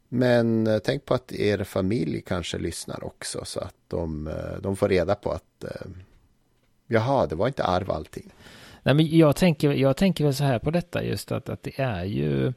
men 0.10 0.68
eh, 0.68 0.78
tänk 0.78 1.06
på 1.06 1.14
att 1.14 1.32
er 1.32 1.64
familj 1.64 2.22
kanske 2.22 2.58
lyssnar 2.58 3.04
också 3.04 3.46
så 3.46 3.60
att 3.60 3.76
de, 3.88 4.28
eh, 4.28 4.62
de 4.62 4.76
får 4.76 4.90
reda 4.90 5.16
på 5.16 5.32
att 5.32 5.64
eh, 5.64 5.92
jaha, 6.88 7.28
det 7.28 7.36
var 7.36 7.48
inte 7.48 7.64
arv 7.64 7.92
allting. 7.92 8.34
Nej, 8.84 8.96
men 8.96 9.18
jag 9.18 9.36
tänker, 9.36 9.72
jag 9.72 9.98
tänker 9.98 10.24
väl 10.24 10.34
så 10.34 10.44
här 10.44 10.60
på 10.60 10.72
detta 10.72 11.04
just 11.04 11.32
att, 11.32 11.50
att 11.50 11.64
det 11.64 11.80
är 11.82 12.04
ju 12.04 12.54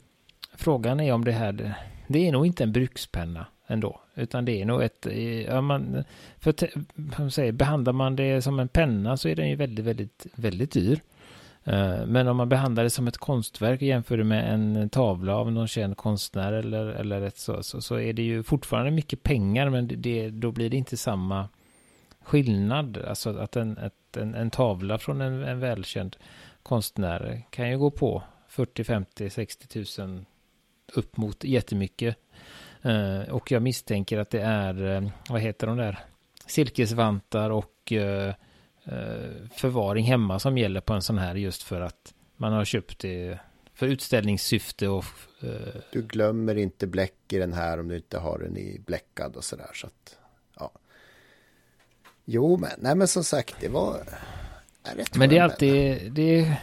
frågan 0.54 1.00
är 1.00 1.12
om 1.12 1.24
det 1.24 1.32
här 1.32 1.74
det 2.06 2.28
är 2.28 2.32
nog 2.32 2.46
inte 2.46 2.62
en 2.62 2.72
brukspenna 2.72 3.46
ändå, 3.66 4.00
utan 4.14 4.44
det 4.44 4.60
är 4.62 4.64
nog 4.64 4.82
ett, 4.82 5.06
ja, 5.46 5.60
man, 5.60 6.04
för 6.38 7.28
säger, 7.30 7.52
behandlar 7.52 7.92
man 7.92 8.16
det 8.16 8.42
som 8.42 8.60
en 8.60 8.68
penna 8.68 9.16
så 9.16 9.28
är 9.28 9.36
den 9.36 9.48
ju 9.48 9.56
väldigt, 9.56 9.84
väldigt, 9.84 10.26
väldigt 10.34 10.72
dyr. 10.72 11.00
Eh, 11.66 12.06
men 12.06 12.28
om 12.28 12.36
man 12.36 12.48
behandlar 12.48 12.84
det 12.84 12.90
som 12.90 13.08
ett 13.08 13.18
konstverk 13.18 13.80
och 13.80 13.86
jämför 13.86 14.16
det 14.16 14.24
med 14.24 14.54
en 14.54 14.88
tavla 14.88 15.36
av 15.36 15.52
någon 15.52 15.68
känd 15.68 15.96
konstnär 15.96 16.52
eller, 16.52 16.86
eller 16.86 17.22
ett 17.22 17.38
så, 17.38 17.62
så, 17.62 17.80
så 17.80 17.98
är 17.98 18.12
det 18.12 18.22
ju 18.22 18.42
fortfarande 18.42 18.90
mycket 18.90 19.22
pengar 19.22 19.70
men 19.70 19.90
det, 20.02 20.30
då 20.30 20.52
blir 20.52 20.70
det 20.70 20.76
inte 20.76 20.96
samma 20.96 21.48
skillnad. 22.22 22.98
Alltså 22.98 23.38
att 23.38 23.56
en, 23.56 23.78
ett, 23.78 24.16
en, 24.16 24.34
en 24.34 24.50
tavla 24.50 24.98
från 24.98 25.20
en, 25.20 25.42
en 25.42 25.60
välkänd 25.60 26.16
konstnär 26.62 27.42
kan 27.50 27.70
ju 27.70 27.78
gå 27.78 27.90
på 27.90 28.22
40, 28.48 28.84
50, 28.84 29.30
60 29.30 29.66
tusen 29.66 30.26
upp 30.92 31.16
mot 31.16 31.44
jättemycket. 31.44 32.16
Eh, 32.82 33.20
och 33.30 33.50
jag 33.50 33.62
misstänker 33.62 34.18
att 34.18 34.30
det 34.30 34.40
är, 34.40 34.96
eh, 34.96 35.08
vad 35.28 35.40
heter 35.40 35.66
de 35.66 35.76
där, 35.76 35.98
silkesvantar 36.46 37.50
och 37.50 37.92
förvaring 39.54 40.04
hemma 40.04 40.38
som 40.38 40.58
gäller 40.58 40.80
på 40.80 40.92
en 40.92 41.02
sån 41.02 41.18
här 41.18 41.34
just 41.34 41.62
för 41.62 41.80
att 41.80 42.14
man 42.36 42.52
har 42.52 42.64
köpt 42.64 42.98
det 42.98 43.38
för 43.74 43.86
utställningssyfte 43.86 44.88
och... 44.88 45.04
Uh... 45.44 45.50
Du 45.92 46.02
glömmer 46.02 46.54
inte 46.56 46.86
bläck 46.86 47.32
i 47.32 47.38
den 47.38 47.52
här 47.52 47.80
om 47.80 47.88
du 47.88 47.96
inte 47.96 48.18
har 48.18 48.38
den 48.38 48.56
i 48.56 48.80
bläckad 48.86 49.36
och 49.36 49.44
sådär 49.44 49.70
så 49.74 49.86
att... 49.86 50.18
Ja. 50.58 50.72
Jo, 52.24 52.56
men, 52.56 52.70
nej 52.78 52.94
men 52.94 53.08
som 53.08 53.24
sagt, 53.24 53.56
det 53.60 53.68
var... 53.68 54.00
Men 55.14 55.28
det 55.28 55.38
är 55.38 55.42
alltid, 55.42 56.12
det, 56.12 56.56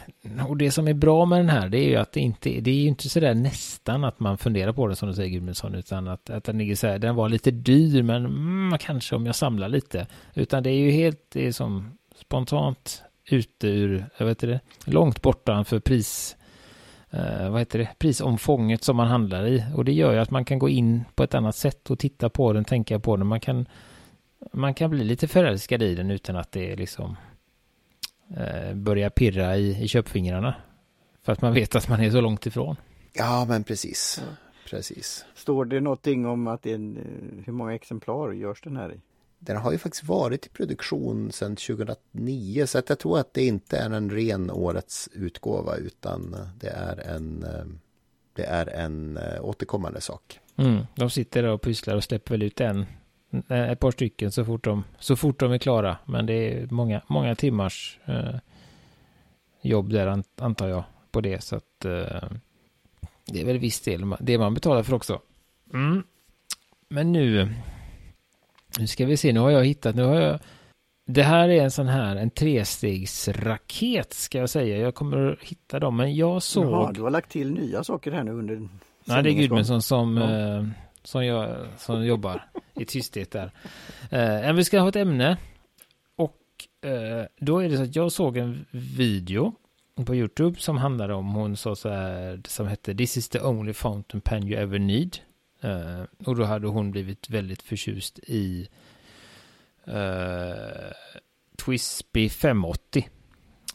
och 0.48 0.58
det 0.58 0.72
som 0.72 0.88
är 0.88 0.94
bra 0.94 1.26
med 1.26 1.40
den 1.40 1.50
här, 1.50 1.70
det 1.70 1.78
är 1.78 1.90
ju 1.90 1.96
att 1.96 2.12
det 2.12 2.20
inte, 2.20 2.50
det 2.50 2.72
är 2.72 2.76
ju 2.76 2.88
inte 2.88 3.10
sådär 3.10 3.34
nästan 3.34 4.04
att 4.04 4.20
man 4.20 4.38
funderar 4.38 4.74
på 4.74 4.88
det 4.88 4.96
som 4.96 5.10
du 5.10 5.16
säger 5.16 5.30
Gudmundsson, 5.30 5.76
utan 5.76 6.08
att, 6.08 6.30
att 6.30 6.44
den 6.44 6.58
ligger 6.58 6.76
så 6.76 6.88
här, 6.88 7.00
den 7.00 7.16
var 7.16 7.30
lite 7.30 7.52
dyr, 7.52 8.02
men 8.02 8.26
mm, 8.26 8.78
kanske 8.80 9.16
om 9.16 9.26
jag 9.26 9.36
samlar 9.36 9.70
lite. 9.70 10.08
Utan 10.34 10.64
det 10.64 10.70
är 10.70 10.78
ju 10.78 10.92
helt, 10.92 11.20
det 11.30 11.48
är 11.48 11.52
som 11.52 11.98
spontant 12.26 13.04
ute 13.26 13.68
ur, 13.68 14.06
jag 14.18 14.26
vet 14.26 14.40
det, 14.40 14.60
långt 14.86 15.22
borta 15.22 15.64
för 15.64 15.80
pris, 15.80 16.38
eh, 17.12 17.50
vad 17.50 17.62
heter 17.62 17.80
det, 17.80 17.90
prisomfånget 17.98 18.84
som 18.84 18.96
man 18.96 19.08
handlar 19.08 19.48
i. 19.48 19.64
Och 19.76 19.86
det 19.86 19.94
gör 19.94 20.14
ju 20.14 20.20
att 20.20 20.32
man 20.32 20.46
kan 20.46 20.60
gå 20.60 20.70
in 20.70 21.04
på 21.16 21.24
ett 21.24 21.34
annat 21.34 21.56
sätt 21.56 21.92
och 21.92 22.00
titta 22.00 22.30
på 22.30 22.54
den, 22.54 22.66
tänka 22.66 23.00
på 23.00 23.18
den. 23.18 23.28
Man 23.28 23.40
kan, 23.40 23.66
man 24.54 24.74
kan 24.74 24.90
bli 24.90 25.04
lite 25.04 25.28
förälskad 25.28 25.82
i 25.82 25.96
den 25.96 26.12
utan 26.12 26.36
att 26.36 26.52
det 26.52 26.76
liksom 26.76 27.16
eh, 28.38 28.74
börjar 28.74 29.10
pirra 29.10 29.58
i, 29.58 29.84
i 29.84 29.88
köpfingrarna. 29.88 30.56
För 31.24 31.32
att 31.32 31.42
man 31.42 31.54
vet 31.54 31.76
att 31.76 31.90
man 31.90 32.02
är 32.02 32.12
så 32.12 32.22
långt 32.22 32.46
ifrån. 32.46 32.76
Ja, 33.14 33.46
men 33.50 33.64
precis. 33.64 34.24
Precis. 34.70 35.26
Står 35.36 35.66
det 35.66 35.80
någonting 35.80 36.26
om 36.26 36.48
att 36.48 36.66
en, 36.66 36.98
eh, 36.98 37.46
hur 37.46 37.54
många 37.54 37.76
exemplar 37.76 38.32
görs 38.32 38.62
den 38.62 38.78
här 38.78 38.94
i? 38.94 39.02
Den 39.46 39.58
har 39.58 39.72
ju 39.72 39.78
faktiskt 39.78 40.04
varit 40.04 40.46
i 40.46 40.50
produktion 40.50 41.32
sedan 41.32 41.56
2009 41.56 42.66
så 42.66 42.78
att 42.78 42.90
jag 42.90 43.00
tror 43.00 43.20
att 43.20 43.34
det 43.34 43.46
inte 43.46 43.78
är 43.78 43.90
en 43.90 44.10
ren 44.10 44.52
årets 44.52 45.10
utgåva 45.14 45.76
utan 45.76 46.36
det 46.60 46.70
är 46.70 46.98
en, 47.16 47.44
eh, 47.44 47.66
det 48.34 48.44
är 48.44 48.68
en 48.68 49.18
eh, 49.18 49.46
återkommande 49.46 50.02
sak. 50.02 50.40
Mm, 50.56 50.86
de 50.96 51.10
sitter 51.10 51.44
där 51.44 51.50
och 51.50 51.62
pysslar 51.62 51.96
och 51.96 52.04
släpper 52.04 52.32
väl 52.32 52.44
ut 52.44 52.62
en, 52.62 52.86
eh, 53.50 53.72
ett 53.72 53.80
par 53.80 53.92
stycken 53.92 54.32
så 54.32 54.46
fort 54.46 54.64
de, 54.64 54.84
så 55.00 55.16
fort 55.16 55.40
de 55.40 55.52
är 55.52 55.58
klara. 55.58 55.98
Men 56.06 56.26
det 56.26 56.34
är 56.34 56.68
många, 56.72 57.02
många 57.08 57.36
timmars 57.36 58.00
eh, 58.06 58.36
jobb 59.62 59.90
där 59.90 60.24
antar 60.38 60.68
jag 60.68 60.84
på 61.12 61.22
det 61.22 61.44
så 61.44 61.56
att 61.56 61.86
eh, 61.86 62.30
det 63.26 63.42
är 63.42 63.46
väl 63.46 63.58
viss 63.58 63.82
del 63.82 64.16
det 64.20 64.38
man 64.38 64.54
betalar 64.54 64.84
för 64.84 64.94
också. 64.94 65.22
Mm. 65.74 66.04
Men 66.90 67.12
nu 67.12 67.54
nu 68.80 68.88
ska 68.88 69.06
vi 69.06 69.18
se, 69.18 69.34
nu 69.34 69.40
har 69.40 69.50
jag 69.50 69.66
hittat, 69.66 69.96
nu 69.96 70.04
har 70.04 70.22
jag... 70.22 70.40
Det 71.06 71.24
här 71.24 71.50
är 71.50 71.64
en 71.64 71.72
sån 71.72 71.88
här, 71.88 72.16
en 72.16 72.30
trestegsraket 72.30 74.14
ska 74.14 74.38
jag 74.38 74.50
säga. 74.50 74.78
Jag 74.78 74.96
kommer 74.96 75.32
att 75.32 75.40
hitta 75.44 75.80
dem, 75.80 75.98
men 75.98 76.16
jag 76.16 76.44
såg... 76.44 76.66
Jaha, 76.66 76.92
du 76.92 77.02
har 77.02 77.10
lagt 77.10 77.32
till 77.32 77.52
nya 77.52 77.84
saker 77.84 78.12
här 78.12 78.24
nu 78.24 78.32
under... 78.32 78.70
Nej, 79.06 79.24
det 79.24 79.30
är 79.30 79.34
Gudmundsson 79.34 79.82
som, 79.82 80.18
ja. 80.18 80.58
eh, 80.58 80.66
som, 81.04 81.26
jag, 81.26 81.56
som 81.78 82.06
jobbar 82.06 82.46
i 82.76 82.86
tysthet 82.86 83.32
där. 83.32 83.52
Eh, 84.10 84.54
vi 84.54 84.64
ska 84.64 84.80
ha 84.80 84.90
ett 84.90 84.96
ämne. 84.96 85.38
Och 86.16 86.40
eh, 86.90 87.26
då 87.40 87.60
är 87.60 87.70
det 87.70 87.78
så 87.78 87.84
att 87.84 87.96
jag 87.96 88.12
såg 88.12 88.38
en 88.38 88.66
video 88.72 89.54
på 90.06 90.16
YouTube 90.16 90.60
som 90.60 90.78
handlade 90.78 91.14
om 91.14 91.34
hon 91.34 91.58
sa 91.58 91.76
så 91.76 91.90
här, 91.90 92.42
som 92.48 92.68
hette 92.68 92.96
This 92.96 93.18
is 93.18 93.30
the 93.30 93.42
only 93.42 93.74
fountain 93.74 94.22
pen 94.22 94.48
you 94.48 94.62
ever 94.62 94.80
need. 94.80 95.18
Uh, 95.64 96.04
och 96.26 96.36
då 96.36 96.44
hade 96.44 96.68
hon 96.68 96.92
blivit 96.92 97.30
väldigt 97.30 97.62
förtjust 97.62 98.20
i 98.20 98.68
uh, 99.88 100.92
Twispy 101.66 102.30
580. 102.30 103.10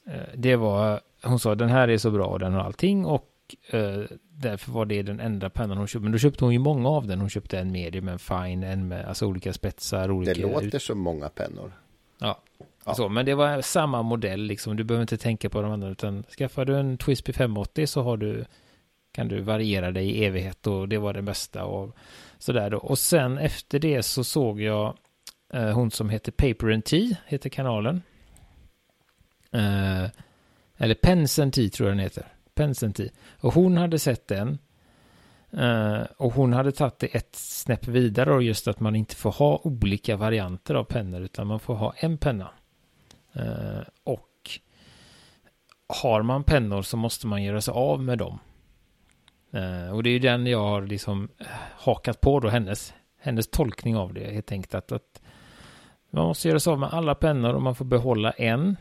Uh, 0.07 0.13
det 0.35 0.57
var, 0.57 1.01
hon 1.23 1.39
sa 1.39 1.55
den 1.55 1.69
här 1.69 1.89
är 1.89 1.99
så 1.99 2.11
bra 2.11 2.27
och 2.27 2.39
den 2.39 2.53
har 2.53 2.61
allting 2.61 3.07
och 3.07 3.35
uh, 3.75 4.05
därför 4.31 4.73
var 4.73 4.85
det 4.85 5.03
den 5.03 5.21
enda 5.21 5.51
pennan 5.51 5.79
hon 5.79 5.87
köpte. 5.87 6.03
Men 6.03 6.13
då 6.13 6.19
köpte 6.19 6.45
hon 6.45 6.53
ju 6.53 6.59
många 6.59 6.89
av 6.89 7.07
den. 7.07 7.21
Hon 7.21 7.31
köpte 7.31 7.59
en 7.59 7.73
medium, 7.73 8.09
en 8.09 8.19
fine, 8.19 8.63
en 8.63 8.89
med 8.89 9.05
alltså 9.05 9.27
olika 9.27 9.53
spetsar. 9.53 10.11
Olika 10.11 10.35
det 10.35 10.41
låter 10.41 10.79
som 10.79 10.99
många 10.99 11.29
pennor. 11.29 11.73
Ja. 12.19 12.41
ja. 12.85 12.95
Så, 12.95 13.09
men 13.09 13.27
det 13.27 13.35
var 13.35 13.61
samma 13.61 14.03
modell 14.03 14.41
liksom. 14.41 14.77
Du 14.77 14.85
behöver 14.85 15.03
inte 15.03 15.17
tänka 15.17 15.51
på 15.51 15.63
de 15.63 15.73
andra 15.73 15.89
utan 15.89 16.23
skaffar 16.23 16.65
du 16.65 16.79
en 16.79 16.99
Twispy 16.99 17.33
580 17.33 17.87
så 17.87 18.03
har 18.03 18.17
du 18.17 18.45
kan 19.13 19.29
du 19.29 19.41
variera 19.41 19.91
dig 19.91 20.11
i 20.11 20.25
evighet 20.25 20.67
och 20.67 20.89
det 20.89 20.99
var 20.99 21.13
det 21.13 21.23
bästa 21.23 21.65
och 21.65 21.97
sådär 22.39 22.71
då. 22.71 22.79
Och 22.79 22.99
sen 22.99 23.39
efter 23.39 23.79
det 23.79 24.03
så 24.03 24.25
såg 24.25 24.61
jag 24.61 24.99
eh, 25.53 25.71
hon 25.71 25.91
som 25.91 26.11
heter 26.11 26.33
Paper 26.33 26.71
and 26.71 26.85
Tea, 26.85 27.17
heter 27.27 27.51
kanalen. 27.51 28.03
Eh, 29.53 30.05
eller 30.77 30.95
Pens 30.95 31.39
and 31.39 31.53
Tea 31.53 31.71
tror 31.71 31.89
jag 31.89 31.97
den 31.97 32.05
heter. 32.05 32.27
Pens 32.55 32.83
and 32.83 32.95
Tea. 32.95 33.09
Och 33.41 33.55
hon 33.55 33.77
hade 33.77 33.99
sett 33.99 34.29
den. 34.29 34.59
Eh, 35.51 36.03
och 36.17 36.33
hon 36.33 36.53
hade 36.53 36.73
tagit 36.73 36.99
det 36.99 37.07
ett 37.07 37.37
snäpp 37.37 37.89
vidare 37.89 38.35
och 38.35 38.43
just 38.43 38.69
att 38.69 38.81
man 38.81 38.97
inte 38.97 39.17
får 39.17 39.31
ha 39.31 39.61
olika 39.65 40.17
varianter 40.17 40.75
av 40.75 40.85
pennor 40.85 41.21
utan 41.21 41.47
man 41.47 41.61
får 41.61 41.75
ha 41.75 41.95
en 41.97 42.19
penna. 42.19 42.51
Eh, 43.33 43.81
och 44.05 44.25
har 46.03 46.23
man 46.23 46.45
pennor 46.45 46.83
så 46.83 46.97
måste 46.97 47.27
man 47.27 47.43
göra 47.43 47.61
sig 47.61 47.73
av 47.73 48.03
med 48.03 48.19
dem. 48.19 48.39
Uh, 49.55 49.91
och 49.91 50.03
det 50.03 50.11
är 50.11 50.13
ju 50.13 50.19
den 50.19 50.47
jag 50.47 50.59
har 50.59 50.83
liksom 50.83 51.29
eh, 51.39 51.47
hakat 51.77 52.21
på 52.21 52.41
då, 52.41 52.49
hennes, 52.49 52.95
hennes 53.21 53.51
tolkning 53.51 53.97
av 53.97 54.15
det. 54.15 54.31
Helt 54.31 54.53
enkelt 54.53 54.75
att, 54.75 54.93
att 54.93 55.23
man 56.11 56.27
måste 56.27 56.49
göra 56.49 56.61
sig 56.61 56.73
av 56.73 56.79
med 56.79 56.89
alla 56.93 57.15
pennor 57.15 57.55
och 57.55 57.63
man 57.63 57.75
får 57.75 57.85
behålla 57.85 58.31
en. 58.31 58.77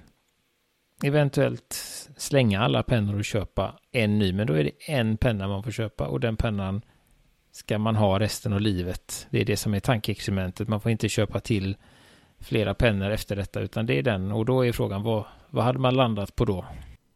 Eventuellt 1.04 1.74
slänga 2.18 2.62
alla 2.62 2.84
pennor 2.84 3.16
och 3.16 3.26
köpa 3.26 3.80
en 3.92 4.20
ny, 4.20 4.34
men 4.34 4.48
då 4.48 4.54
är 4.54 4.64
det 4.64 4.92
en 4.92 5.18
penna 5.18 5.48
man 5.48 5.64
får 5.64 5.72
köpa 5.72 6.08
och 6.08 6.20
den 6.20 6.38
pennan 6.38 6.82
ska 7.52 7.78
man 7.78 7.96
ha 7.96 8.20
resten 8.20 8.54
av 8.54 8.62
livet. 8.62 9.28
Det 9.30 9.42
är 9.42 9.46
det 9.46 9.58
som 9.58 9.74
är 9.74 9.80
tankeexperimentet. 9.80 10.68
Man 10.68 10.82
får 10.82 10.92
inte 10.92 11.10
köpa 11.10 11.40
till 11.40 11.78
flera 12.40 12.74
pennor 12.74 13.10
efter 13.12 13.36
detta, 13.36 13.60
utan 13.60 13.86
det 13.86 13.98
är 13.98 14.04
den. 14.04 14.32
Och 14.32 14.46
då 14.46 14.66
är 14.66 14.72
frågan, 14.72 15.04
vad, 15.04 15.26
vad 15.50 15.64
hade 15.64 15.80
man 15.80 15.96
landat 15.96 16.36
på 16.36 16.46
då? 16.46 16.66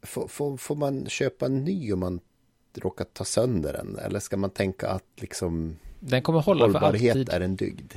Får, 0.04 0.28
får, 0.28 0.58
får 0.58 0.76
man 0.76 1.06
köpa 1.10 1.46
en 1.46 1.64
ny 1.64 1.94
om 1.94 2.00
man 2.00 2.20
råkar 2.78 3.06
ta 3.06 3.24
sönder 3.24 3.74
den? 3.74 3.98
Eller 4.06 4.20
ska 4.20 4.38
man 4.38 4.50
tänka 4.50 4.90
att 4.90 5.06
liksom 5.16 5.78
den 6.00 6.22
kommer 6.22 6.40
hålla 6.40 6.64
hållbarhet 6.64 7.14
för 7.14 7.20
alltid. 7.20 7.30
är 7.30 7.42
en 7.42 7.56
dygd? 7.56 7.94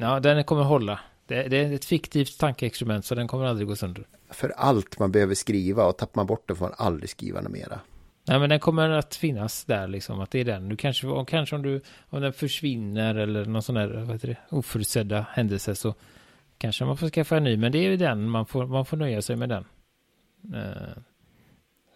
Ja, 0.00 0.20
den 0.20 0.44
kommer 0.44 0.62
hålla. 0.62 1.00
Det, 1.26 1.42
det, 1.42 1.56
är 1.56 1.72
ett 1.72 1.84
fiktivt 1.84 2.38
tankeexperiment 2.38 3.04
så 3.04 3.14
den 3.14 3.28
kommer 3.28 3.44
aldrig 3.44 3.68
gå 3.68 3.76
sönder. 3.76 4.06
För 4.30 4.48
allt 4.56 4.98
man 4.98 5.12
behöver 5.12 5.34
skriva 5.34 5.84
och 5.84 5.96
tappar 5.96 6.18
man 6.18 6.26
bort 6.26 6.48
det 6.48 6.54
får 6.54 6.64
man 6.64 6.74
aldrig 6.78 7.10
skriva 7.10 7.40
något 7.40 7.52
mera. 7.52 7.80
Nej, 8.26 8.38
men 8.38 8.50
den 8.50 8.60
kommer 8.60 8.90
att 8.90 9.14
finnas 9.14 9.64
där 9.64 9.88
liksom, 9.88 10.20
att 10.20 10.30
det 10.30 10.40
är 10.40 10.44
den. 10.44 10.68
Du 10.68 10.76
kanske, 10.76 11.06
och 11.06 11.28
kanske 11.28 11.56
om 11.56 11.62
du, 11.62 11.80
om 12.08 12.22
den 12.22 12.32
försvinner 12.32 13.14
eller 13.14 13.44
någon 13.44 13.62
sån 13.62 13.74
där, 13.74 13.88
vad 13.88 14.12
heter 14.12 14.28
det, 14.28 14.36
oförutsedda 14.50 15.26
händelse 15.30 15.74
så 15.74 15.94
kanske 16.58 16.84
man 16.84 16.96
får 16.96 17.08
skaffa 17.08 17.36
en 17.36 17.44
ny, 17.44 17.56
men 17.56 17.72
det 17.72 17.78
är 17.78 17.90
ju 17.90 17.96
den, 17.96 18.30
man 18.30 18.46
får, 18.46 18.66
man 18.66 18.84
får 18.84 18.96
nöja 18.96 19.22
sig 19.22 19.36
med 19.36 19.48
den. 19.48 19.64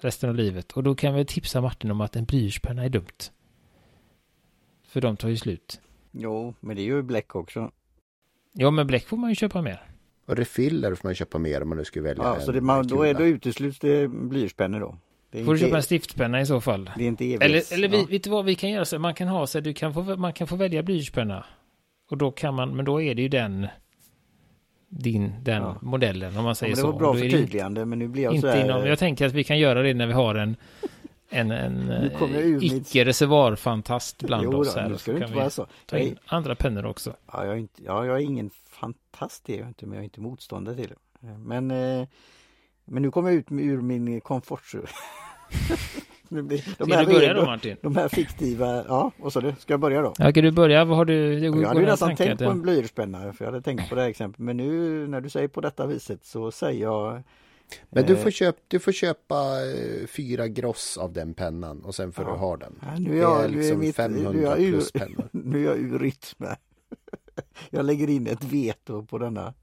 Resten 0.01 0.31
av 0.31 0.37
livet. 0.37 0.73
Och 0.73 0.83
då 0.83 0.95
kan 0.95 1.15
vi 1.15 1.25
tipsa 1.25 1.61
Martin 1.61 1.91
om 1.91 2.01
att 2.01 2.17
en 2.17 2.25
blyertspenna 2.25 2.85
är 2.85 2.89
dumt. 2.89 3.31
För 4.89 5.01
de 5.01 5.17
tar 5.17 5.29
ju 5.29 5.37
slut. 5.37 5.81
Jo, 6.11 6.55
men 6.61 6.77
det 6.77 6.83
är 6.83 6.85
ju 6.85 7.03
bläck 7.03 7.35
också. 7.35 7.71
Ja, 8.53 8.71
men 8.71 8.87
bläck 8.87 9.07
får 9.07 9.17
man 9.17 9.31
ju 9.31 9.37
köpa 9.37 9.63
mer. 9.63 9.83
Och 10.27 10.37
refiller 10.37 10.95
får 10.95 11.09
man 11.09 11.15
köpa 11.15 11.39
mer 11.39 11.63
om 11.63 11.69
man 11.69 11.79
nu 11.79 11.85
skulle 11.85 12.03
välja 12.03 12.25
Ja, 12.25 12.41
så 12.41 12.53
det, 12.53 12.61
man, 12.61 12.87
då, 12.87 13.03
är, 13.03 13.15
då 13.15 13.25
utesluts 13.25 13.79
det 13.79 14.09
blyertspennor 14.09 14.81
då. 14.81 14.99
Det 15.31 15.45
får 15.45 15.53
du 15.53 15.59
köpa 15.59 15.77
en 15.77 15.83
stiftpenna 15.83 16.41
i 16.41 16.47
så 16.47 16.61
fall. 16.61 16.91
Det 16.97 17.05
är 17.05 17.09
inte 17.09 17.25
evigt. 17.25 17.43
Eller, 17.43 17.73
eller 17.73 17.99
ja. 17.99 18.07
vet 18.11 18.25
du 18.25 18.31
vad 18.31 18.45
vi 18.45 18.55
kan 18.55 18.71
göra? 18.71 18.85
Så 18.85 18.99
man 18.99 19.15
kan 19.15 19.29
ha 19.29 19.47
så 19.47 19.61
du 19.61 19.75
kan 19.75 19.95
få, 19.95 20.03
man 20.03 20.33
kan 20.33 20.47
få 20.47 20.57
välja 20.57 20.83
blyertspenna. 20.83 21.45
Och 22.11 22.19
då 22.19 22.31
kan 22.31 22.55
man, 22.55 22.77
men 22.77 22.85
då 22.85 23.03
är 23.03 23.15
det 23.15 23.23
ju 23.23 23.29
den 23.29 23.67
din, 24.89 25.35
den 25.43 25.63
ja. 25.63 25.77
modellen 25.83 26.37
om 26.37 26.45
man 26.45 26.55
säger 26.55 26.73
ja, 26.73 26.77
så. 26.77 26.87
Det 26.87 26.93
var 26.93 26.99
bra 26.99 27.15
förtydligande 27.15 27.85
men 27.85 27.99
nu 27.99 28.09
blir 28.09 28.23
jag 28.23 28.35
inte 28.35 28.49
så 28.49 28.57
här... 28.57 28.65
inom, 28.65 28.87
Jag 28.87 28.99
tänker 28.99 29.27
att 29.27 29.33
vi 29.33 29.45
kan 29.45 29.59
göra 29.59 29.83
det 29.83 29.95
när 29.95 30.07
vi 30.07 30.13
har 30.13 30.35
en 30.35 30.57
en, 31.31 31.51
en 31.51 32.11
icke-reservoarfantast 32.63 34.23
bland 34.23 34.45
jo, 34.45 34.59
oss 34.59 34.77
här. 34.77 34.89
Nu 34.89 34.99
ska 34.99 35.13
det 35.13 35.19
inte 35.19 35.35
vara 35.35 35.51
så. 35.51 35.67
Ta 35.87 35.99
in 35.99 36.19
andra 36.27 36.55
pennor 36.55 36.87
också. 36.87 37.17
Ja, 37.33 37.45
jag 37.45 37.55
är, 37.55 37.59
inte, 37.59 37.83
ja, 37.85 38.07
jag 38.07 38.17
är 38.17 38.21
ingen 38.21 38.51
fantast 38.67 39.45
det 39.45 39.55
är 39.55 39.59
jag 39.59 39.69
inte, 39.69 39.87
men 39.87 39.95
jag 39.95 40.01
är 40.01 40.05
inte 40.05 40.21
motståndare 40.21 40.77
till 40.77 40.89
det. 40.89 41.29
Men, 41.39 41.71
eh, 41.71 42.09
men 42.85 43.03
nu 43.03 43.11
kommer 43.11 43.31
jag 43.31 43.39
ut 43.39 43.53
ur 43.53 43.81
min 43.81 44.21
komfortzon. 44.21 44.87
Blir, 46.43 46.65
de 46.79 46.91
Ska 46.91 47.01
du 47.01 47.07
börja 47.07 47.35
då 47.35 47.45
Martin? 47.45 47.77
De 47.83 47.97
här 47.97 48.09
fiktiva, 48.09 48.85
ja 48.89 49.13
vad 49.17 49.33
sa 49.33 49.41
du? 49.41 49.55
Ska 49.59 49.73
jag 49.73 49.81
börja 49.81 50.03
då? 50.03 50.13
Ja, 50.19 50.33
kan 50.33 50.45
du 50.45 50.51
börja? 50.51 50.85
Vad 50.85 50.97
har 50.97 51.05
du? 51.05 51.39
jag 51.39 51.69
hade 51.69 51.81
ju 51.81 51.87
nästan 51.87 52.17
tänkt 52.17 52.39
på 52.39 52.51
en 52.51 52.63
blyertspenna 52.63 53.33
för 53.33 53.45
jag 53.45 53.53
hade 53.53 53.63
tänkt 53.63 53.89
på 53.89 53.95
det 53.95 54.01
här 54.01 54.09
exemplet. 54.09 54.39
Men 54.39 54.57
nu 54.57 55.07
när 55.09 55.21
du 55.21 55.31
säger 55.31 55.49
på 55.49 55.61
detta 55.61 55.87
viset 55.87 56.25
så 56.25 56.51
säger 56.51 56.83
jag 56.83 57.23
men 57.91 58.07
du 58.07 58.13
eh, 58.13 58.19
får, 58.19 58.31
köpa, 58.31 58.59
du 58.69 58.79
får 58.79 58.93
köpa 58.93 59.67
eh, 59.67 60.07
fyra 60.07 60.49
gross 60.49 60.99
av 60.99 61.13
den 61.13 61.35
pennan 61.35 61.85
och 61.85 61.95
sen 61.95 62.13
får 62.13 62.25
ja. 62.25 62.31
du 62.31 62.37
ha 62.37 62.57
den. 62.57 62.79
Ja, 62.83 62.95
nu 62.99 63.17
är 63.17 63.23
jag, 63.23 63.41
det 63.41 63.45
är 63.45 63.49
liksom 63.49 63.79
mitt, 63.79 63.97
500 63.97 64.31
nu 64.33 64.39
är 64.39 64.43
jag 64.43 64.57
plus 64.57 64.93
pennor. 64.93 65.29
Nu 65.33 65.61
är 65.61 65.65
jag 65.65 65.79
ur 65.79 65.99
rytm. 65.99 66.47
Jag 67.71 67.85
lägger 67.85 68.11
in 68.11 68.27
ett 68.27 68.45
veto 68.45 69.07
på 69.07 69.19
denna. 69.19 69.55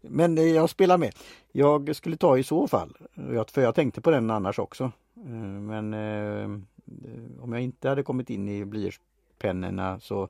Men 0.00 0.38
eh, 0.38 0.44
jag 0.44 0.70
spelar 0.70 0.98
med. 0.98 1.14
Jag 1.52 1.96
skulle 1.96 2.16
ta 2.16 2.38
i 2.38 2.42
så 2.42 2.68
fall. 2.68 2.96
För 3.48 3.62
jag 3.62 3.74
tänkte 3.74 4.00
på 4.00 4.10
den 4.10 4.30
annars 4.30 4.58
också. 4.58 4.84
Eh, 5.16 5.30
men 5.60 5.94
eh, 5.94 6.44
om 7.40 7.52
jag 7.52 7.62
inte 7.62 7.88
hade 7.88 8.02
kommit 8.02 8.30
in 8.30 8.48
i 8.48 8.64
blyertspennorna 8.64 10.00
så 10.00 10.28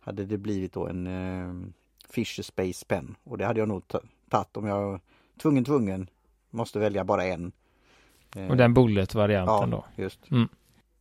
hade 0.00 0.24
det 0.24 0.38
blivit 0.38 0.72
då 0.72 0.86
en 0.86 1.74
Fisher 2.08 2.42
Space 2.42 2.84
Pen 2.86 3.16
och 3.24 3.38
det 3.38 3.44
hade 3.44 3.60
jag 3.60 3.68
nog 3.68 3.82
tagit 4.28 4.56
om 4.56 4.66
jag 4.66 5.00
tvungen 5.36 5.64
tvungen 5.64 6.06
måste 6.50 6.78
välja 6.78 7.04
bara 7.04 7.24
en. 7.24 7.52
Och 8.50 8.56
den 8.56 8.74
bullet-varianten 8.74 9.70
ja, 9.70 9.84
då? 9.96 10.02
just. 10.02 10.30
Mm. 10.30 10.48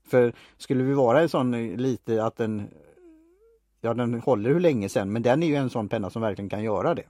För 0.04 0.34
skulle 0.58 0.84
vi 0.84 0.94
vara 0.94 1.22
en 1.22 1.30
sån 1.30 1.76
lite 1.76 2.24
att 2.24 2.38
den 2.38 2.68
Ja 3.86 3.94
den 3.94 4.14
håller 4.14 4.50
hur 4.50 4.60
länge 4.60 4.90
sen 4.90 5.12
men 5.12 5.22
den 5.22 5.44
är 5.44 5.48
ju 5.48 5.56
en 5.56 5.70
sån 5.70 5.90
penna 5.90 6.10
som 6.10 6.22
verkligen 6.22 6.50
kan 6.50 6.64
göra 6.64 6.96
det. 6.96 7.04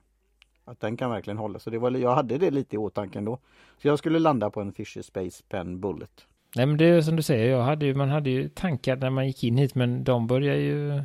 Att 0.66 0.80
den 0.80 0.98
kan 0.98 1.12
verkligen 1.12 1.38
hålla. 1.38 1.60
Så 1.60 1.70
det 1.70 1.80
var, 1.80 1.92
jag 1.92 2.16
hade 2.16 2.38
det 2.38 2.52
lite 2.52 2.76
i 2.76 2.80
åtanke 2.80 3.18
ändå. 3.18 3.40
Så 3.82 3.88
jag 3.88 4.00
skulle 4.00 4.20
landa 4.20 4.50
på 4.50 4.62
en 4.62 4.74
Fisher 4.74 5.02
Space 5.02 5.44
Pen 5.50 5.80
Bullet. 5.80 6.28
Nej 6.56 6.66
men 6.66 6.78
det 6.78 6.86
är 6.86 7.02
som 7.02 7.16
du 7.16 7.22
säger, 7.22 7.52
jag 7.52 7.64
hade 7.64 7.86
ju, 7.86 7.96
man 7.96 8.10
hade 8.10 8.30
ju 8.30 8.50
tankar 8.50 8.96
när 8.96 9.10
man 9.10 9.28
gick 9.28 9.44
in 9.44 9.58
hit 9.58 9.76
men 9.76 10.04
de 10.04 10.28
börjar 10.28 10.56
ju 10.56 11.04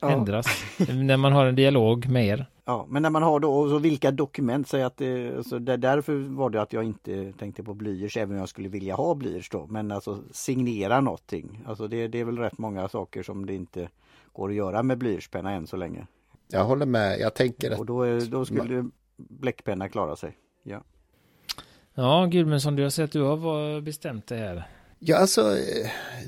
ja. 0.00 0.10
ändras. 0.10 0.46
när 0.88 1.16
man 1.16 1.32
har 1.32 1.46
en 1.46 1.54
dialog 1.54 2.08
med 2.08 2.26
er. 2.26 2.46
Ja, 2.64 2.86
men 2.88 3.02
när 3.02 3.10
man 3.10 3.22
har 3.22 3.40
då, 3.40 3.54
och 3.54 3.68
så 3.68 3.78
vilka 3.78 4.10
dokument, 4.10 4.68
säger 4.68 4.86
att 4.86 4.96
det, 4.96 5.36
alltså 5.36 5.58
det, 5.58 5.76
därför 5.76 6.14
var 6.14 6.50
det 6.50 6.62
att 6.62 6.72
jag 6.72 6.84
inte 6.84 7.32
tänkte 7.32 7.62
på 7.62 7.74
blyerts, 7.74 8.16
även 8.16 8.30
om 8.30 8.38
jag 8.38 8.48
skulle 8.48 8.68
vilja 8.68 8.94
ha 8.94 9.14
blyerts 9.14 9.50
då. 9.50 9.66
Men 9.66 9.92
alltså 9.92 10.18
signera 10.30 11.00
någonting, 11.00 11.64
alltså 11.66 11.88
det, 11.88 12.08
det 12.08 12.20
är 12.20 12.24
väl 12.24 12.38
rätt 12.38 12.58
många 12.58 12.88
saker 12.88 13.22
som 13.22 13.46
det 13.46 13.54
inte 13.54 13.88
går 14.32 14.48
att 14.48 14.54
göra 14.54 14.82
med 14.82 14.98
blyertspenna 14.98 15.52
än 15.52 15.66
så 15.66 15.76
länge. 15.76 16.06
Jag 16.52 16.64
håller 16.64 16.86
med. 16.86 17.20
Jag 17.20 17.34
tänker 17.34 17.70
att... 17.70 17.78
Och 17.80 17.86
då, 17.86 18.02
är, 18.02 18.20
då 18.20 18.44
skulle 18.44 18.90
bläckpenna 19.16 19.88
klara 19.88 20.16
sig. 20.16 20.38
Ja. 20.62 20.84
Ja, 21.94 22.26
Gudmundsson, 22.26 22.76
du 22.76 22.82
har 22.82 22.90
sett, 22.90 23.12
du 23.12 23.20
har 23.22 23.80
bestämt 23.80 24.26
det 24.26 24.36
här. 24.36 24.68
Ja, 24.98 25.16
alltså, 25.16 25.56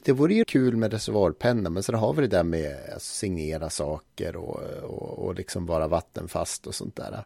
det 0.05 0.13
vore 0.13 0.35
ju 0.35 0.45
kul 0.45 0.77
med 0.77 0.93
reservoarpenna, 0.93 1.71
men 1.71 1.83
sen 1.83 1.95
har 1.95 2.13
vi 2.13 2.23
det 2.23 2.29
där 2.29 2.43
med 2.43 2.77
att 2.97 3.03
signera 3.03 3.71
saker 3.71 4.37
och, 4.37 4.61
och, 4.83 5.19
och 5.19 5.35
liksom 5.35 5.67
vara 5.67 5.89
vattenfast 5.89 6.67
och 6.67 6.75
sånt 6.75 6.97
där. 6.97 7.25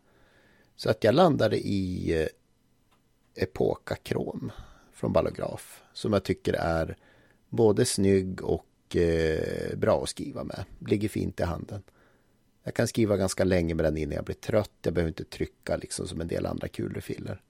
Så 0.77 0.91
att 0.91 1.05
jag 1.05 1.15
landade 1.15 1.59
i 1.59 2.13
eh, 2.23 2.29
Epoca 3.43 3.97
Krom 3.97 4.53
från 4.93 5.13
Ballograf, 5.13 5.83
som 5.93 6.13
jag 6.13 6.25
tycker 6.25 6.53
är 6.53 6.97
både 7.49 7.85
snygg 7.85 8.43
och 8.43 8.97
eh, 8.97 9.77
bra 9.77 10.03
att 10.03 10.09
skriva 10.09 10.45
med. 10.45 10.65
Ligger 10.79 11.09
fint 11.09 11.41
i 11.41 11.43
handen. 11.43 11.83
Jag 12.69 12.75
kan 12.75 12.89
skriva 12.89 13.17
ganska 13.17 13.45
länge 13.45 13.75
med 13.75 13.85
den 13.85 13.97
innan 13.97 14.15
jag 14.15 14.25
blir 14.25 14.35
trött. 14.35 14.71
Jag 14.83 14.95
behöver 14.95 15.09
inte 15.09 15.25
trycka 15.25 15.77
liksom 15.77 16.09
som 16.09 16.21
en 16.21 16.29
del 16.29 16.47
andra 16.47 16.69
kulrefiler. 16.69 17.43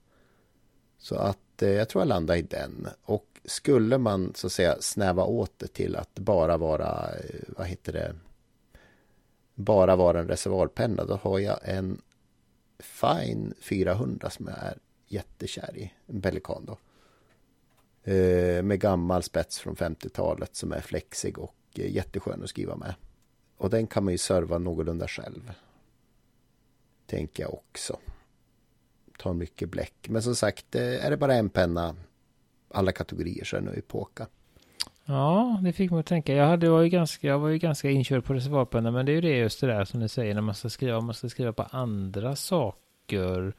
Så 0.99 1.15
att 1.15 1.63
eh, 1.63 1.71
jag 1.71 1.89
tror 1.89 2.03
jag 2.03 2.09
landar 2.09 2.37
i 2.37 2.43
den. 2.43 2.89
Och 3.03 3.41
skulle 3.45 3.99
man 3.99 4.33
så 4.35 4.47
att 4.47 4.53
säga 4.53 4.77
snäva 4.81 5.25
åt 5.25 5.59
det 5.59 5.67
till 5.67 5.97
att 5.97 6.15
bara 6.15 6.57
vara, 6.57 7.11
eh, 7.17 7.41
vad 7.49 7.67
heter 7.67 7.93
det, 7.93 8.17
bara 9.55 9.97
vara 9.97 10.21
en 10.21 10.29
reservoarpenna. 10.29 11.05
Då 11.05 11.15
har 11.15 11.39
jag 11.39 11.59
en 11.63 12.01
Fine 12.79 13.55
400 13.61 14.31
som 14.31 14.47
jag 14.47 14.59
är 14.59 14.79
jättekär 15.07 15.77
i. 15.77 15.93
En 16.07 16.23
Pelikan 16.23 16.65
då. 16.67 16.79
Eh, 18.13 18.63
med 18.63 18.81
gammal 18.81 19.23
spets 19.23 19.59
från 19.59 19.77
50-talet 19.77 20.57
som 20.57 20.73
är 20.73 20.81
flexig 20.81 21.39
och 21.39 21.55
eh, 21.75 21.91
jätteskön 21.91 22.43
att 22.43 22.51
skriva 22.51 22.77
med. 22.77 22.95
Och 23.59 23.71
den 23.71 23.87
kan 23.87 24.05
man 24.05 24.15
ju 24.15 24.19
serva 24.19 24.59
någorlunda 24.59 25.09
själv. 25.09 25.53
Tänker 27.07 27.43
jag 27.43 27.55
också. 27.55 27.99
Tar 29.19 29.35
mycket 29.35 29.69
bläck. 29.69 30.09
Men 30.09 30.23
som 30.23 30.35
sagt, 30.35 30.75
eh, 30.75 31.07
är 31.07 31.11
det 31.11 31.17
bara 31.17 31.35
en 31.35 31.51
penna 31.51 31.97
alla 32.71 32.93
kategorier 32.93 33.45
så 33.45 33.57
är 33.57 33.61
det 33.61 33.67
nog 33.67 33.79
epoka. 33.79 34.27
Ja, 35.05 35.61
det 35.63 35.73
fick 35.73 35.91
mig 35.91 36.01
att 36.01 36.07
tänka. 36.07 36.35
Jag, 36.35 36.47
hade, 36.47 36.71
var, 36.71 36.83
ju 36.83 36.89
ganska, 36.89 37.27
jag 37.27 37.39
var 37.39 37.49
ju 37.49 37.59
ganska 37.59 37.91
inkörd 37.91 38.25
på 38.25 38.35
reservoarpenna, 38.35 38.91
men 38.91 39.07
det 39.07 39.13
är 39.13 39.15
ju 39.15 39.21
det 39.21 39.37
just 39.37 39.61
det 39.61 39.67
där 39.67 39.85
som 39.85 40.01
ni 40.01 40.09
säger 40.09 40.35
när 40.35 40.41
man 40.41 40.55
ska 40.55 40.71
skriva, 40.71 41.01
man 41.01 41.15
ska 41.15 41.29
skriva 41.29 41.53
på 41.53 41.63
andra 41.63 42.37
saker, 42.37 43.55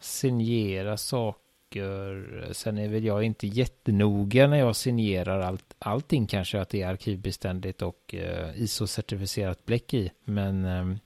signera 0.00 0.96
saker 0.96 1.45
böcker. 1.70 2.52
Sen 2.52 2.78
är 2.78 2.88
väl 2.88 3.04
jag 3.04 3.22
inte 3.22 3.46
jättenoga 3.46 4.46
när 4.46 4.56
jag 4.56 4.76
signerar 4.76 5.40
allt, 5.40 5.74
allting 5.78 6.26
kanske 6.26 6.60
att 6.60 6.68
det 6.68 6.82
är 6.82 6.88
arkivbeständigt 6.88 7.82
och 7.82 8.14
eh, 8.14 8.62
ISO-certifierat 8.62 9.64
bläck 9.64 9.94
i. 9.94 10.10
Men 10.24 10.64
ehm, 10.64 10.98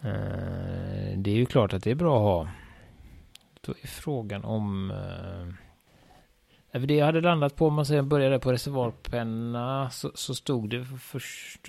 eh, 0.00 1.18
det 1.18 1.30
är 1.30 1.36
ju 1.36 1.46
klart 1.46 1.72
att 1.72 1.82
det 1.82 1.90
är 1.90 1.94
bra 1.94 2.16
att 2.16 2.22
ha. 2.22 2.48
Då 3.60 3.72
är 3.82 3.86
frågan 3.86 4.44
om... 4.44 4.90
Eh, 4.90 5.52
det 6.80 6.94
jag 6.94 7.06
hade 7.06 7.20
landat 7.20 7.56
på, 7.56 7.66
om 7.66 7.74
man 7.74 7.86
sen 7.86 8.08
började 8.08 8.38
på 8.38 8.52
reservoarpenna, 8.52 9.90
så, 9.90 10.10
så 10.14 10.34
stod 10.34 10.70
det 10.70 10.84
först... 10.84 11.68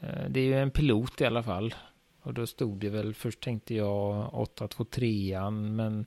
Eh, 0.00 0.24
det 0.28 0.40
är 0.40 0.44
ju 0.44 0.58
en 0.58 0.70
pilot 0.70 1.20
i 1.20 1.24
alla 1.24 1.42
fall. 1.42 1.74
Och 2.22 2.34
då 2.34 2.46
stod 2.46 2.80
det 2.80 2.90
väl, 2.90 3.14
först 3.14 3.40
tänkte 3.40 3.74
jag 3.74 4.34
823 4.34 5.50
men 5.50 6.06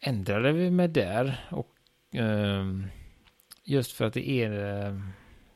ändrade 0.00 0.52
vi 0.52 0.70
med 0.70 0.90
där. 0.90 1.48
Och 1.50 1.74
eh, 2.14 2.64
just 3.64 3.92
för 3.92 4.04
att 4.04 4.14
det 4.14 4.28
är, 4.30 4.86
eh, 4.86 5.00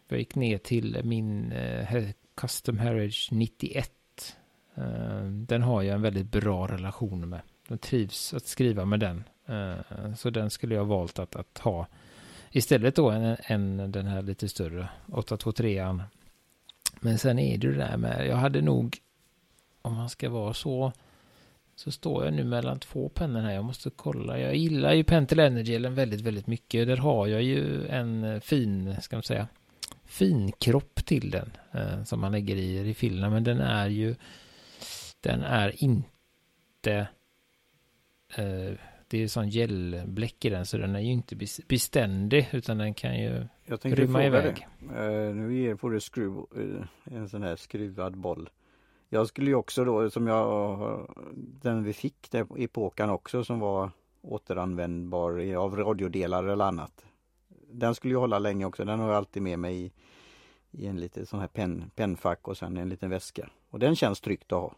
jag 0.09 0.19
gick 0.19 0.35
ner 0.35 0.59
till 0.59 1.01
min 1.05 1.53
eh, 1.53 2.05
Custom 2.35 2.79
Heritage 2.79 3.29
91. 3.33 3.93
Eh, 4.75 5.25
den 5.25 5.63
har 5.63 5.83
jag 5.83 5.95
en 5.95 6.03
väldigt 6.03 6.31
bra 6.31 6.67
relation 6.67 7.29
med. 7.29 7.41
Jag 7.69 7.81
trivs 7.81 8.35
att 8.35 8.47
skriva 8.47 8.85
med 8.85 9.01
den. 9.01 9.25
Eh, 9.47 10.15
så 10.15 10.31
den 10.31 10.51
skulle 10.51 10.75
jag 10.75 10.85
valt 10.85 11.19
att, 11.19 11.37
att 11.37 11.59
ha 11.59 11.87
istället 12.51 12.97
då 12.97 13.11
än, 13.11 13.37
en 13.43 13.93
den 13.93 14.07
här 14.07 14.23
lite 14.23 14.49
större 14.49 14.89
823 15.13 16.01
Men 17.01 17.19
sen 17.19 17.39
är 17.39 17.59
det 17.59 17.69
det 17.73 17.79
där 17.79 17.97
med, 17.97 18.27
jag 18.27 18.37
hade 18.37 18.61
nog 18.61 18.99
om 19.87 19.95
man 19.95 20.11
ska 20.11 20.31
vara 20.31 20.55
så 20.55 20.93
så 21.77 21.91
står 21.91 22.25
jag 22.25 22.35
nu 22.35 22.45
mellan 22.45 22.79
två 22.79 23.09
pennor 23.09 23.41
här. 23.41 23.53
Jag 23.53 23.65
måste 23.65 23.91
kolla. 23.91 24.39
Jag 24.39 24.57
gillar 24.57 24.93
ju 24.93 25.05
Pentel 25.05 25.39
Energy 25.39 25.79
väldigt, 25.79 26.21
väldigt 26.21 26.47
mycket. 26.47 26.87
Där 26.87 26.97
har 26.97 27.27
jag 27.27 27.43
ju 27.43 27.87
en 27.87 28.41
fin, 28.41 28.97
ska 29.01 29.17
man 29.17 29.23
säga, 29.23 29.49
fin 30.05 30.53
kropp 30.53 30.95
till 31.05 31.31
den 31.31 31.51
eh, 31.73 32.05
som 32.05 32.21
man 32.21 32.33
lägger 32.33 32.57
i 32.57 32.85
refillerna. 32.85 33.31
Men 33.31 33.45
den 33.45 33.61
är 33.61 33.89
ju, 33.89 34.15
den 35.21 35.43
är 35.43 35.85
inte, 35.85 37.09
eh, 38.37 38.73
det 39.09 39.23
är 39.23 39.29
sån 39.29 39.49
gelbläck 39.49 40.45
i 40.45 40.51
den 40.51 40.67
så 40.67 40.79
den 40.79 40.97
är 40.97 41.01
ju 41.01 41.13
inte 41.13 41.37
beständig 41.69 42.49
utan 42.53 42.79
den 42.79 42.95
kan 42.95 43.19
ju 43.19 43.47
rymma 43.83 44.25
iväg. 44.25 44.67
Uh, 44.83 45.35
nu 45.35 45.77
får 45.77 45.91
du 45.91 46.01
skruv, 46.01 46.33
uh, 46.57 46.85
en 47.05 47.29
sån 47.29 47.43
här 47.43 47.57
skruvad 47.57 48.17
boll. 48.17 48.49
Jag 49.09 49.29
skulle 49.29 49.51
ju 49.51 49.55
också 49.55 49.85
då 49.85 50.11
som 50.11 50.27
jag 50.27 51.07
den 51.37 51.85
vi 51.85 51.93
fick 51.93 52.31
där 52.31 52.47
i 52.57 52.69
påkan 52.69 53.11
också 53.11 53.45
som 53.45 53.61
var 53.61 53.91
återanvändbar 54.23 55.55
av 55.57 55.77
radiodelar 55.77 56.45
eller 56.45 56.65
annat. 56.65 57.05
Den 57.71 57.95
skulle 57.95 58.15
ju 58.15 58.19
hålla 58.19 58.39
länge 58.39 58.65
också. 58.65 58.85
Den 58.85 59.01
har 59.01 59.09
jag 59.09 59.17
alltid 59.17 59.43
med 59.43 59.59
mig 59.59 59.85
i, 59.85 59.93
i 60.71 60.87
en 60.87 61.01
liten 61.01 61.27
sån 61.27 61.41
här 61.41 61.47
pen, 61.47 61.91
pennfack 61.95 62.49
och 62.49 62.57
sen 62.57 62.77
en 62.77 62.89
liten 62.89 63.11
väska. 63.11 63.49
Och 63.71 63.79
den 63.79 63.97
känns 63.97 64.21
tryggt 64.21 64.53
att 64.53 64.61
ha. 64.61 64.75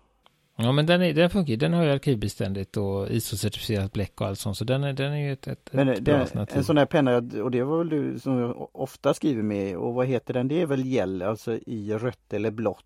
Ja 0.60 0.72
men 0.72 0.86
den, 0.86 1.02
är, 1.02 1.14
den 1.14 1.30
funkar 1.30 1.56
Den 1.56 1.72
har 1.72 1.84
ju 1.84 1.90
arkivbeständigt 1.90 2.76
och 2.76 3.08
ISO-certifierat 3.08 3.92
bläck 3.92 4.20
och 4.20 4.26
allt 4.26 4.38
sånt. 4.38 4.56
Så 4.56 4.64
den 4.64 4.84
är, 4.84 4.92
den 4.92 5.12
är 5.12 5.16
ju 5.16 5.32
ett, 5.32 5.46
ett, 5.46 5.70
men 5.72 5.88
ett 5.88 6.00
bra 6.00 6.16
alternativ. 6.16 6.56
En 6.56 6.64
sån 6.64 6.78
här 6.78 6.86
penna, 6.86 7.16
och 7.16 7.50
det 7.50 7.62
var 7.62 7.78
väl 7.78 7.88
du 7.88 8.18
som 8.18 8.68
ofta 8.72 9.14
skriver 9.14 9.42
med. 9.42 9.76
Och 9.76 9.94
vad 9.94 10.06
heter 10.06 10.34
den? 10.34 10.48
Det 10.48 10.60
är 10.60 10.66
väl 10.66 10.84
gel, 10.84 11.22
alltså 11.22 11.58
i 11.66 11.92
rött 11.92 12.32
eller 12.32 12.50
blått 12.50 12.84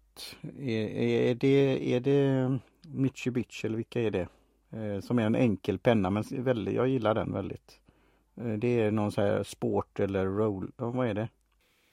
är, 0.58 0.86
är, 0.98 1.34
det, 1.34 1.94
är 1.94 2.00
det 2.00 2.58
Mitsubishi 2.82 3.66
eller 3.66 3.76
vilka 3.76 4.00
är 4.00 4.10
det? 4.10 4.28
Eh, 4.70 5.00
som 5.00 5.18
är 5.18 5.22
en 5.22 5.34
enkel 5.34 5.78
penna 5.78 6.10
men 6.10 6.24
väldigt, 6.30 6.74
jag 6.74 6.88
gillar 6.88 7.14
den 7.14 7.32
väldigt. 7.32 7.80
Eh, 8.36 8.52
det 8.52 8.80
är 8.80 8.90
någon 8.90 9.12
så 9.12 9.20
här 9.20 9.42
sport 9.42 10.00
eller 10.00 10.26
roll, 10.26 10.70
vad 10.76 11.08
är 11.08 11.14
det? 11.14 11.28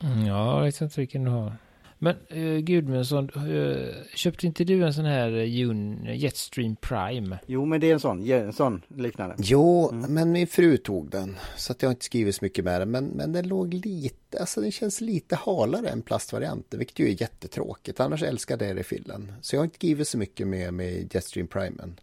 Ja, 0.01 0.55
jag 0.57 0.63
vet 0.63 0.81
inte 0.81 0.99
vilken 0.99 1.23
du 1.23 1.31
har. 1.31 1.53
Men 2.01 2.15
uh, 2.35 2.59
Gudmundsson, 2.59 3.29
uh, 3.29 3.93
köpte 4.15 4.47
inte 4.47 4.63
du 4.63 4.85
en 4.85 4.93
sån 4.93 5.05
här 5.05 5.31
uh, 5.31 6.15
Jetstream 6.15 6.75
Prime? 6.75 7.39
Jo, 7.45 7.65
men 7.65 7.81
det 7.81 7.89
är 7.89 7.93
en 7.93 7.99
sån, 7.99 8.31
en 8.31 8.53
sån 8.53 8.81
liknande. 8.87 9.35
Jo, 9.39 9.89
mm. 9.91 10.13
men 10.13 10.31
min 10.31 10.47
fru 10.47 10.77
tog 10.77 11.09
den. 11.09 11.37
Så 11.55 11.71
att 11.71 11.81
jag 11.81 11.89
har 11.89 11.91
inte 11.91 12.05
skrivit 12.05 12.35
så 12.35 12.45
mycket 12.45 12.65
med 12.65 12.81
den. 12.81 12.91
Men, 12.91 13.05
men 13.05 13.31
den 13.31 13.47
låg 13.47 13.73
lite, 13.73 14.39
alltså 14.39 14.61
den 14.61 14.71
känns 14.71 15.01
lite 15.01 15.35
halare 15.35 15.89
än 15.89 16.01
plastvarianten. 16.01 16.79
Vilket 16.79 16.99
ju 16.99 17.05
är 17.05 17.21
jättetråkigt. 17.21 17.99
Annars 17.99 18.23
älskar 18.23 18.63
jag 18.63 18.77
refillen. 18.77 19.33
Så 19.41 19.55
jag 19.55 19.59
har 19.59 19.65
inte 19.65 19.75
skrivit 19.75 20.07
så 20.07 20.17
mycket 20.17 20.47
med, 20.47 20.73
med 20.73 21.15
Jetstream 21.15 21.47
Primen. 21.47 21.99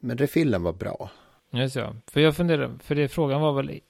Men 0.00 0.18
refillen 0.18 0.62
var 0.62 0.72
bra. 0.72 1.10
Ja. 1.50 1.94
För 2.06 2.20
jag 2.20 2.36
funderar, 2.36 2.78
för 2.82 2.94
det 2.94 3.08
frågan 3.08 3.40
var 3.40 3.52
väl 3.52 3.80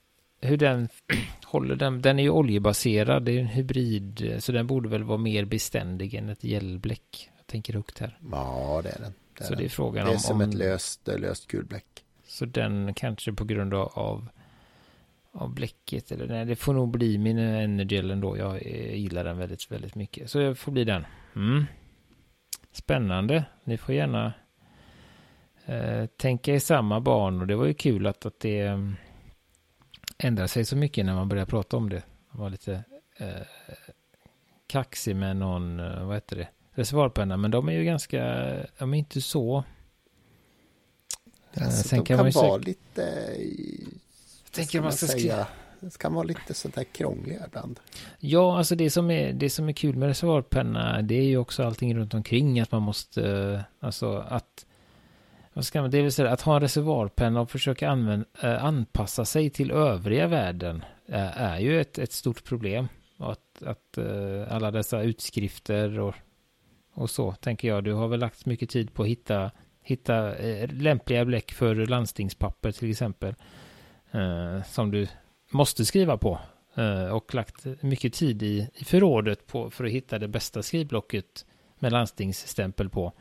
hur 0.47 0.57
den 0.57 0.89
håller 1.45 1.77
den. 1.77 2.03
Den 2.03 2.19
är 2.19 2.23
ju 2.23 2.31
oljebaserad, 2.31 3.23
det 3.23 3.33
är 3.33 3.41
en 3.41 3.47
hybrid, 3.47 4.37
så 4.39 4.53
den 4.53 4.67
borde 4.67 4.89
väl 4.89 5.03
vara 5.03 5.19
mer 5.19 5.45
beständig 5.45 6.15
än 6.15 6.29
ett 6.29 6.45
gällbläck. 6.45 7.31
Jag 7.37 7.47
tänker 7.47 7.75
högt 7.75 7.99
här. 7.99 8.19
Ja, 8.33 8.81
det 8.83 8.89
är 8.89 8.99
den. 9.01 9.15
Det 9.39 9.45
är 9.45 9.49
så 9.49 9.55
det 9.55 9.65
är 9.65 9.69
frågan 9.69 10.03
om... 10.03 10.09
Det 10.09 10.13
är 10.13 10.17
om, 10.17 10.21
som 10.21 10.41
ett 10.41 10.55
löst, 10.55 11.09
löst 11.19 11.47
kulbläck. 11.47 12.05
Så 12.27 12.45
den 12.45 12.95
kanske 12.95 13.33
på 13.33 13.45
grund 13.45 13.75
av, 13.75 14.29
av 15.33 15.55
bläcket, 15.55 16.13
eller 16.13 16.27
nej, 16.27 16.45
det 16.45 16.57
får 16.57 16.75
nog 16.75 16.91
bli 16.91 17.19
min 17.19 17.39
Energel 17.39 18.11
ändå. 18.11 18.37
Jag 18.37 18.63
gillar 18.97 19.25
den 19.25 19.39
väldigt, 19.39 19.71
väldigt 19.71 19.95
mycket. 19.95 20.31
Så 20.31 20.39
det 20.39 20.55
får 20.55 20.73
bli 20.73 20.85
den. 20.85 21.07
Mm. 21.37 21.65
Spännande. 22.73 23.45
Ni 23.65 23.77
får 23.79 23.95
gärna 23.95 24.33
eh, 25.67 26.07
tänka 26.07 26.55
i 26.55 26.61
samma 26.61 27.01
barn 27.01 27.41
och 27.41 27.47
det 27.47 27.57
var 27.57 27.67
ju 27.67 27.75
kul 27.75 28.07
att, 28.07 28.27
att 28.27 28.41
det 28.41 28.81
ändra 30.19 30.49
sig 30.49 30.65
så 30.65 30.77
mycket 30.77 31.07
när 31.07 31.15
man 31.15 31.29
börjar 31.29 31.47
prata 31.47 31.77
om 31.77 31.89
det. 31.89 32.03
Man 32.31 32.43
var 32.43 32.51
lite 32.51 32.85
eh, 33.17 33.47
kaxig 34.67 35.17
med 35.17 35.37
någon, 35.37 35.81
eh, 35.81 36.07
vad 36.07 36.17
heter 36.17 36.37
det, 36.37 36.49
reservoarpenna. 36.71 37.37
Men 37.37 37.51
de 37.51 37.69
är 37.69 37.73
ju 37.73 37.85
ganska, 37.85 38.23
de 38.79 38.95
är 38.95 38.99
inte 38.99 39.21
så... 39.21 39.65
Eh, 41.53 41.67
alltså, 41.67 41.89
Sen 41.89 41.99
de 41.99 42.05
kan, 42.05 42.17
kan 42.17 42.31
vara 42.31 42.57
lite... 42.57 43.03
Jag 44.45 44.53
tänker 44.53 44.81
man 44.81 44.93
ska 44.93 45.07
säga. 45.07 45.47
Det 45.81 45.99
kan 45.99 46.15
vara 46.15 46.25
lite 46.25 46.55
sådär 46.55 46.85
krångliga 46.85 47.47
ibland. 47.47 47.81
Ja, 48.19 48.59
alltså 48.59 48.75
det 48.75 48.91
som 48.91 49.11
är, 49.11 49.33
det 49.33 49.51
som 49.51 49.69
är 49.69 49.73
kul 49.73 49.97
med 49.97 50.09
reservoarpenna, 50.09 51.03
det 51.03 51.15
är 51.15 51.25
ju 51.25 51.39
också 51.39 51.65
allting 51.65 51.97
runt 51.97 52.15
omkring. 52.15 52.61
Att 52.61 52.73
man 52.73 52.83
måste, 52.83 53.65
alltså 53.81 54.17
att 54.17 54.67
ska 55.65 55.81
man, 55.81 55.91
det 55.91 56.03
vill 56.03 56.13
säga 56.13 56.31
att 56.31 56.41
ha 56.41 56.55
en 56.55 56.61
reservoarpenna 56.61 57.41
och 57.41 57.51
försöka 57.51 57.89
använda, 57.89 58.27
eh, 58.43 58.65
anpassa 58.65 59.25
sig 59.25 59.51
till 59.51 59.71
övriga 59.71 60.27
världen 60.27 60.85
eh, 61.09 61.43
är 61.43 61.59
ju 61.59 61.81
ett, 61.81 61.99
ett 61.99 62.13
stort 62.13 62.45
problem. 62.45 62.89
Och 63.19 63.33
att, 63.33 63.63
att 63.63 63.99
eh, 63.99 64.55
alla 64.55 64.71
dessa 64.71 65.03
utskrifter 65.03 65.99
och, 65.99 66.15
och 66.93 67.11
så, 67.11 67.33
tänker 67.33 67.69
jag. 67.69 67.85
Du 67.85 67.93
har 67.93 68.09
väl 68.09 68.21
lagt 68.21 68.47
mycket 68.47 68.71
tid 68.71 68.95
på 68.95 69.03
att 69.03 69.09
hitta, 69.09 69.51
hitta 69.83 70.35
lämpliga 70.67 71.25
bläck 71.25 71.53
för 71.53 71.75
landstingspapper 71.75 72.73
till 72.73 72.91
exempel. 72.91 73.35
som 74.65 74.91
du 74.91 75.09
måste 75.51 75.85
skriva 75.85 76.17
på. 76.17 76.39
och 77.13 77.35
lagt 77.35 77.67
mycket 77.83 78.13
tid 78.13 78.43
i, 78.43 78.69
i 78.75 78.85
förrådet 78.85 79.47
på, 79.47 79.71
för 79.71 79.85
att 79.85 79.91
hitta 79.91 80.19
det 80.19 80.29
bästa 80.29 80.63
skrivblocket 80.63 81.47
med 81.79 81.93
landstingsstämpel 81.93 82.89
på. 82.89 83.13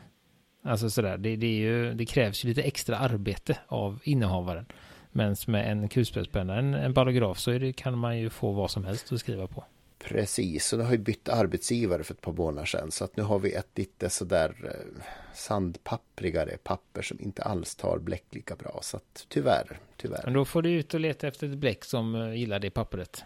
Alltså 0.66 0.90
sådär, 0.90 1.18
det, 1.18 1.36
det, 1.36 1.46
är 1.46 1.58
ju, 1.58 1.94
det 1.94 2.06
krävs 2.06 2.44
ju 2.44 2.48
lite 2.48 2.62
extra 2.62 2.98
arbete 2.98 3.58
av 3.66 4.00
innehavaren. 4.04 4.66
Men 5.12 5.36
med 5.46 5.70
en 5.70 5.88
kulspetspenna, 5.88 6.58
en, 6.58 6.74
en 6.74 6.94
paragraf, 6.94 7.38
så 7.38 7.50
det, 7.50 7.72
kan 7.72 7.98
man 7.98 8.18
ju 8.18 8.30
få 8.30 8.52
vad 8.52 8.70
som 8.70 8.84
helst 8.84 9.12
att 9.12 9.20
skriva 9.20 9.46
på. 9.46 9.64
Precis, 9.98 10.72
och 10.72 10.78
nu 10.78 10.84
har 10.84 10.92
ju 10.92 10.98
bytt 10.98 11.28
arbetsgivare 11.28 12.04
för 12.04 12.14
ett 12.14 12.20
par 12.20 12.32
månader 12.32 12.66
sedan. 12.66 12.90
Så 12.90 13.04
att 13.04 13.16
nu 13.16 13.22
har 13.22 13.38
vi 13.38 13.52
ett 13.52 13.70
lite 13.74 14.10
sådär 14.10 14.54
eh, 14.64 15.02
sandpapprigare 15.34 16.56
papper 16.62 17.02
som 17.02 17.20
inte 17.20 17.42
alls 17.42 17.74
tar 17.74 17.98
bläck 17.98 18.24
lika 18.30 18.56
bra. 18.56 18.78
Så 18.82 18.96
att 18.96 19.26
tyvärr, 19.28 19.78
tyvärr. 19.96 20.20
Men 20.24 20.32
då 20.32 20.44
får 20.44 20.62
du 20.62 20.70
ut 20.70 20.94
och 20.94 21.00
leta 21.00 21.28
efter 21.28 21.52
ett 21.52 21.58
bläck 21.58 21.84
som 21.84 22.14
eh, 22.14 22.34
gillar 22.34 22.58
det 22.58 22.70
pappret. 22.70 23.24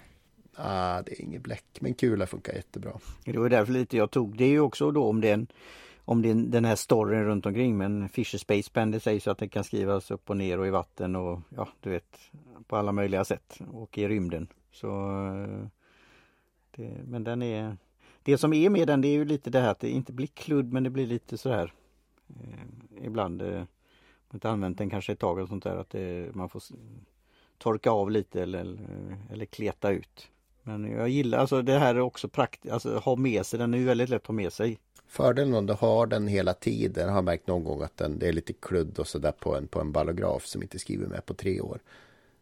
Ah, 0.55 1.03
det 1.03 1.13
är 1.13 1.21
inget 1.21 1.43
bläck, 1.43 1.65
men 1.81 1.95
kula 1.95 2.27
funkar 2.27 2.53
jättebra. 2.53 3.01
Det 3.25 3.39
var 3.39 3.49
därför 3.49 3.73
lite 3.73 3.97
jag 3.97 4.11
tog. 4.11 4.37
Det 4.37 4.45
är 4.45 4.49
ju 4.49 4.61
också 4.61 4.91
då 4.91 5.05
om 5.05 5.21
det 5.21 5.29
är 5.29 5.35
en 5.35 5.47
om 6.11 6.23
det, 6.23 6.35
den 6.35 6.65
här 6.65 6.77
storyn 6.77 7.25
runt 7.25 7.47
omkring 7.47 7.77
men 7.77 8.09
Fisher 8.09 8.39
Space 8.39 8.71
Band 8.75 8.93
det 8.93 9.01
sägs 9.01 9.29
att 9.29 9.39
det 9.39 9.49
kan 9.49 9.65
skrivas 9.65 10.11
upp 10.11 10.31
och 10.31 10.37
ner 10.37 10.59
och 10.59 10.67
i 10.67 10.71
vatten 10.71 11.17
och 11.17 11.41
ja 11.49 11.69
du 11.81 11.91
vet 11.91 12.19
på 12.67 12.77
alla 12.77 12.93
möjliga 12.93 13.25
sätt 13.25 13.59
och 13.73 13.99
i 13.99 14.09
rymden. 14.09 14.49
Så 14.73 14.89
eh, 14.89 15.67
det, 16.71 16.91
Men 17.05 17.25
den 17.25 17.43
är 17.43 17.77
Det 18.23 18.39
som 18.39 18.53
är 18.53 18.71
med 18.71 18.89
den 18.89 19.01
det 19.01 19.09
är 19.09 19.13
ju 19.13 19.25
lite 19.25 19.51
det 19.51 19.61
här 19.61 19.71
att 19.71 19.81
det 19.81 19.91
inte 19.91 20.13
blir 20.13 20.27
kludd 20.27 20.73
men 20.73 20.85
det 20.85 20.91
blir 20.91 21.07
lite 21.07 21.39
så 21.39 21.51
här 21.51 21.73
eh, 22.29 23.07
Ibland 23.07 23.43
eh, 23.43 23.55
man 24.29 24.35
inte 24.35 24.51
använt 24.51 24.79
den 24.79 24.91
kanske 24.91 25.13
ett 25.13 25.19
tag 25.19 25.39
och 25.39 25.49
sånt 25.49 25.65
där 25.65 25.77
att 25.77 25.91
det, 25.91 26.35
man 26.35 26.49
får 26.49 26.63
torka 27.59 27.91
av 27.91 28.11
lite 28.11 28.43
eller, 28.43 28.73
eh, 28.73 29.33
eller 29.33 29.45
kleta 29.45 29.91
ut. 29.91 30.31
Men 30.63 30.91
jag 30.91 31.09
gillar 31.09 31.39
alltså 31.39 31.63
det 31.63 31.79
här 31.79 31.95
är 31.95 32.01
också 32.01 32.29
praktiskt, 32.29 32.73
alltså 32.73 32.99
ha 32.99 33.17
med 33.17 33.47
sig, 33.47 33.59
den 33.59 33.75
är 33.75 33.79
ju 33.79 33.85
väldigt 33.85 34.09
lätt 34.09 34.23
att 34.23 34.27
ha 34.27 34.35
med 34.35 34.53
sig. 34.53 34.79
Fördelen 35.11 35.55
om 35.55 35.67
du 35.67 35.73
har 35.73 36.07
den 36.07 36.29
hela 36.29 36.55
tiden, 36.55 37.07
jag 37.07 37.15
har 37.15 37.23
märkt 37.23 37.47
någon 37.47 37.65
gång 37.65 37.83
att 37.83 37.97
den, 37.97 38.19
det 38.19 38.29
är 38.29 38.33
lite 38.33 38.53
kludd 38.53 38.99
och 38.99 39.07
sådär 39.07 39.33
på 39.33 39.57
en, 39.57 39.69
på 39.69 39.81
en 39.81 39.93
ballograf 39.93 40.47
som 40.47 40.63
inte 40.63 40.79
skriver 40.79 41.07
med 41.07 41.27
på 41.27 41.35
tre 41.35 41.61
år. 41.61 41.81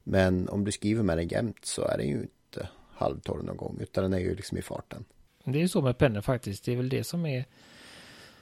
Men 0.05 0.49
om 0.49 0.65
du 0.65 0.73
skriver 0.73 1.03
med 1.03 1.19
den 1.19 1.29
jämt 1.29 1.65
så 1.65 1.83
är 1.83 1.99
den 1.99 2.09
ju 2.09 2.21
inte 2.21 2.69
halvtorr 2.95 3.43
någon 3.43 3.57
gång, 3.57 3.79
utan 3.81 4.05
den 4.05 4.15
är 4.15 4.19
ju 4.19 4.35
liksom 4.35 4.59
i 4.59 4.63
farten. 4.63 5.05
Det 5.45 5.59
är 5.59 5.63
ju 5.63 5.69
så 5.69 5.83
med 5.83 5.99
pennor 5.99 6.21
faktiskt. 6.21 6.65
Det 6.65 6.73
är 6.73 6.77
väl 6.77 6.89
det 6.89 7.05
som 7.05 7.27
är 7.27 7.45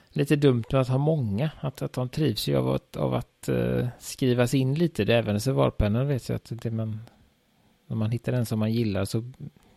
lite 0.09 0.35
dumt 0.35 0.63
med 0.71 0.81
att 0.81 0.87
ha 0.87 0.97
många. 0.97 1.51
Att, 1.59 1.81
att 1.81 1.93
de 1.93 2.09
trivs 2.09 2.47
ju 2.47 2.57
av 2.57 2.69
att, 2.69 2.95
av 2.95 3.13
att 3.13 3.49
uh, 3.49 3.87
skrivas 3.99 4.53
in 4.53 4.73
lite. 4.73 5.05
Det 5.05 5.13
är 5.13 5.17
även 5.17 5.33
reservoarpennor 5.33 6.03
vet 6.03 6.29
jag 6.29 6.35
att 6.35 6.51
det 6.61 6.71
man, 6.71 6.99
när 7.87 7.95
man 7.95 8.11
hittar 8.11 8.33
en 8.33 8.45
som 8.45 8.59
man 8.59 8.71
gillar 8.71 9.05
så 9.05 9.31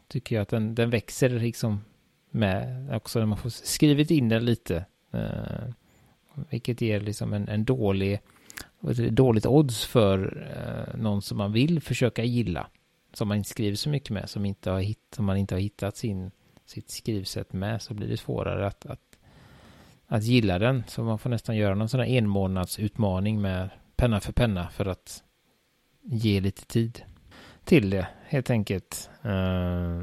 tycker 0.09 0.37
jag 0.37 0.43
att 0.43 0.49
den, 0.49 0.75
den 0.75 0.91
växer 0.91 1.29
liksom 1.29 1.81
med 2.31 2.89
också 2.95 3.19
när 3.19 3.27
man 3.27 3.39
får 3.39 3.51
skrivit 3.51 4.11
in 4.11 4.29
den 4.29 4.45
lite. 4.45 4.85
Eh, 5.13 5.75
vilket 6.51 6.81
ger 6.81 7.01
liksom 7.01 7.33
en, 7.33 7.49
en 7.49 7.65
dålig, 7.65 8.21
ett 8.91 8.97
dåligt 8.97 9.47
odds 9.47 9.85
för 9.85 10.49
eh, 10.57 11.01
någon 11.01 11.23
som 11.23 11.39
man 11.39 11.53
vill 11.53 11.81
försöka 11.81 12.25
gilla. 12.25 12.67
Som 13.13 13.29
man 13.29 13.37
inte 13.37 13.51
skriver 13.51 13.77
så 13.77 13.89
mycket 13.89 14.11
med, 14.11 14.31
som, 14.31 14.45
inte 14.45 14.71
har 14.71 14.81
hitt, 14.81 15.15
som 15.17 15.25
man 15.25 15.37
inte 15.37 15.55
har 15.55 15.61
hittat 15.61 15.97
sin, 15.97 16.31
sitt 16.67 16.91
skrivsätt 16.91 17.53
med, 17.53 17.83
så 17.83 17.95
blir 17.95 18.09
det 18.09 18.17
svårare 18.17 18.67
att, 18.67 18.87
att, 18.87 19.19
att 20.07 20.25
gilla 20.25 20.59
den. 20.59 20.85
Så 20.89 21.03
man 21.03 21.19
får 21.19 21.31
nästan 21.31 21.57
göra 21.57 21.75
någon 21.75 21.89
sån 21.89 22.01
här 22.01 22.07
enmånadsutmaning 22.07 23.41
med 23.41 23.71
penna 23.97 24.21
för 24.21 24.33
penna 24.33 24.71
för 24.71 24.87
att 24.87 25.23
ge 26.03 26.41
lite 26.41 26.67
tid 26.67 27.03
till 27.65 27.91
det, 27.91 28.09
helt 28.27 28.51
enkelt. 28.51 29.11
Eh, 29.23 30.03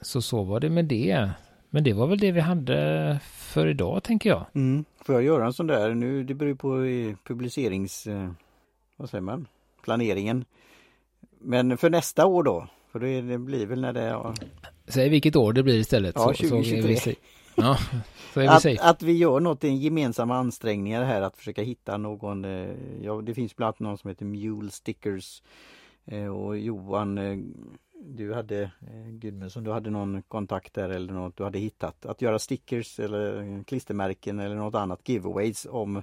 så 0.00 0.22
så 0.22 0.42
var 0.42 0.60
det 0.60 0.70
med 0.70 0.84
det. 0.84 1.30
Men 1.70 1.84
det 1.84 1.92
var 1.92 2.06
väl 2.06 2.18
det 2.18 2.32
vi 2.32 2.40
hade 2.40 3.20
för 3.24 3.66
idag 3.66 4.02
tänker 4.02 4.30
jag. 4.30 4.46
Mm. 4.54 4.84
Får 5.04 5.14
jag 5.14 5.24
göra 5.24 5.46
en 5.46 5.52
sån 5.52 5.66
där 5.66 5.94
nu? 5.94 6.24
Det 6.24 6.34
beror 6.34 6.54
på 6.54 6.68
publicerings... 7.24 8.06
Eh, 8.06 8.30
vad 8.96 9.10
säger 9.10 9.22
man? 9.22 9.46
Planeringen. 9.82 10.44
Men 11.38 11.78
för 11.78 11.90
nästa 11.90 12.26
år 12.26 12.42
då? 12.42 12.66
För 12.92 13.00
det, 13.00 13.38
blir 13.38 13.66
väl 13.66 13.80
när 13.80 13.92
det... 13.92 14.04
Ja. 14.04 14.34
Säg 14.86 15.08
vilket 15.08 15.36
år 15.36 15.52
det 15.52 15.62
blir 15.62 15.78
istället. 15.78 16.14
Ja, 16.18 16.24
2023. 16.24 16.96
Så, 16.96 17.10
så 18.34 18.40
ja, 18.42 18.60
så 18.60 18.70
att, 18.70 18.80
att, 18.80 19.02
vi 19.02 19.12
gör 19.12 19.40
något, 19.40 19.64
en 19.64 19.76
gemensamma 19.76 20.36
ansträngningar 20.36 21.04
här 21.04 21.22
att 21.22 21.36
försöka 21.36 21.62
hitta 21.62 21.96
någon, 21.96 22.44
eh, 22.44 22.70
ja 23.02 23.20
det 23.20 23.34
finns 23.34 23.56
bland 23.56 23.66
annat 23.68 23.80
någon 23.80 23.98
som 23.98 24.08
heter 24.08 24.24
Mule 24.24 24.70
Stickers 24.70 25.42
eh, 26.04 26.26
och 26.26 26.58
Johan 26.58 27.18
du 28.02 28.34
hade 28.34 28.62
eh, 28.62 29.10
Gudmundsson, 29.10 29.64
du 29.64 29.70
hade 29.70 29.90
någon 29.90 30.22
kontakt 30.22 30.74
där 30.74 30.88
eller 30.88 31.12
något 31.12 31.36
du 31.36 31.44
hade 31.44 31.58
hittat. 31.58 32.06
Att 32.06 32.22
göra 32.22 32.38
stickers 32.38 33.00
eller 33.00 33.62
klistermärken 33.64 34.38
eller 34.38 34.56
något 34.56 34.74
annat 34.74 35.08
giveaways 35.08 35.66
om 35.70 36.02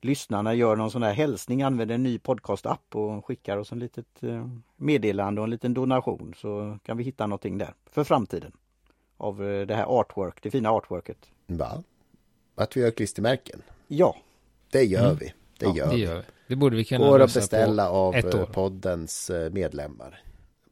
lyssnarna 0.00 0.54
gör 0.54 0.76
någon 0.76 0.90
sån 0.90 1.02
här 1.02 1.12
hälsning, 1.12 1.62
använder 1.62 1.94
en 1.94 2.02
ny 2.02 2.18
podcast-app 2.18 2.96
och 2.96 3.26
skickar 3.26 3.56
oss 3.56 3.72
en 3.72 3.78
litet 3.78 4.22
eh, 4.22 4.48
meddelande 4.76 5.40
och 5.40 5.44
en 5.44 5.50
liten 5.50 5.74
donation 5.74 6.34
så 6.36 6.78
kan 6.82 6.96
vi 6.96 7.04
hitta 7.04 7.26
någonting 7.26 7.58
där 7.58 7.74
för 7.90 8.04
framtiden. 8.04 8.52
Av 9.16 9.48
eh, 9.48 9.66
det 9.66 9.74
här 9.74 9.84
artwork, 9.84 10.42
det 10.42 10.50
fina 10.50 10.70
artworket. 10.70 11.18
Va? 11.46 11.82
Att 12.54 12.76
vi 12.76 12.80
gör 12.80 12.90
klistermärken? 12.90 13.62
Ja. 13.88 14.16
Det 14.70 14.82
gör 14.82 15.04
mm. 15.04 15.16
vi. 15.16 15.32
Det 15.58 15.66
gör, 15.66 15.90
det 15.90 15.96
gör 15.96 16.16
vi. 16.16 16.22
Det 16.46 16.56
borde 16.56 16.76
vi 16.76 16.84
kunna 16.84 17.08
Går 17.08 17.20
att 17.20 17.34
beställa 17.34 17.90
av 17.90 18.12
poddens 18.52 19.30
medlemmar. 19.50 20.22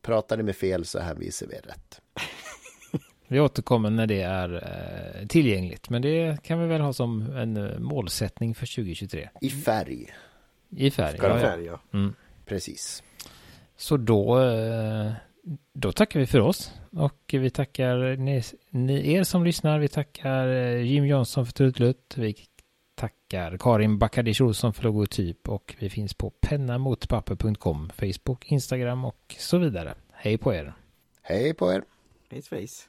Pratar 0.05 0.37
ni 0.37 0.43
med 0.43 0.57
fel 0.57 0.85
så 0.85 0.99
hänvisar 0.99 1.47
vi 1.47 1.55
rätt. 1.55 2.01
Vi 3.29 3.40
återkommer 3.40 3.90
när 3.90 4.07
det 4.07 4.23
är 4.23 4.55
eh, 4.55 5.27
tillgängligt. 5.27 5.90
Men 5.90 6.03
det 6.03 6.43
kan 6.43 6.61
vi 6.61 6.67
väl 6.67 6.81
ha 6.81 6.93
som 6.93 7.37
en 7.37 7.57
eh, 7.57 7.79
målsättning 7.79 8.55
för 8.55 8.67
2023. 8.67 9.29
I 9.40 9.51
färg. 9.51 10.07
I 10.71 10.90
färg, 10.90 11.19
Ska 11.19 11.29
ja. 11.29 11.38
färg 11.38 11.64
ja. 11.64 11.81
Mm. 11.93 12.14
Precis. 12.47 13.03
Så 13.77 13.97
då, 13.97 14.40
eh, 14.40 15.12
då 15.73 15.93
tackar 15.93 16.21
vi 16.21 16.27
för 16.27 16.40
oss. 16.40 16.73
Och 16.90 17.21
vi 17.33 17.51
tackar 17.51 18.17
ni, 18.17 18.43
ni 18.71 19.12
er 19.12 19.25
som 19.25 19.45
lyssnar. 19.45 19.79
Vi 19.79 19.88
tackar 19.88 20.47
Jim 20.77 21.07
Johnson 21.07 21.47
för 21.47 21.53
Trutlut. 21.53 22.14
Vi 22.17 22.33
tackar 22.94 23.57
Karin 23.59 23.98
Backadish 23.98 24.42
Olsson 24.42 24.74
för 24.74 24.83
logotyp 24.83 25.48
och 25.48 25.74
vi 25.78 25.90
finns 25.90 26.14
på 26.14 26.30
pennamotpapper.com, 26.30 27.90
Facebook, 27.96 28.52
Instagram 28.52 29.04
och 29.04 29.35
så 29.38 29.59
vidare. 29.59 29.94
Hej 30.12 30.38
på 30.38 30.54
er! 30.54 30.74
Hej 31.22 31.54
på 31.54 31.72
er! 31.72 31.83
Hej 32.30 32.42
svejs! 32.42 32.88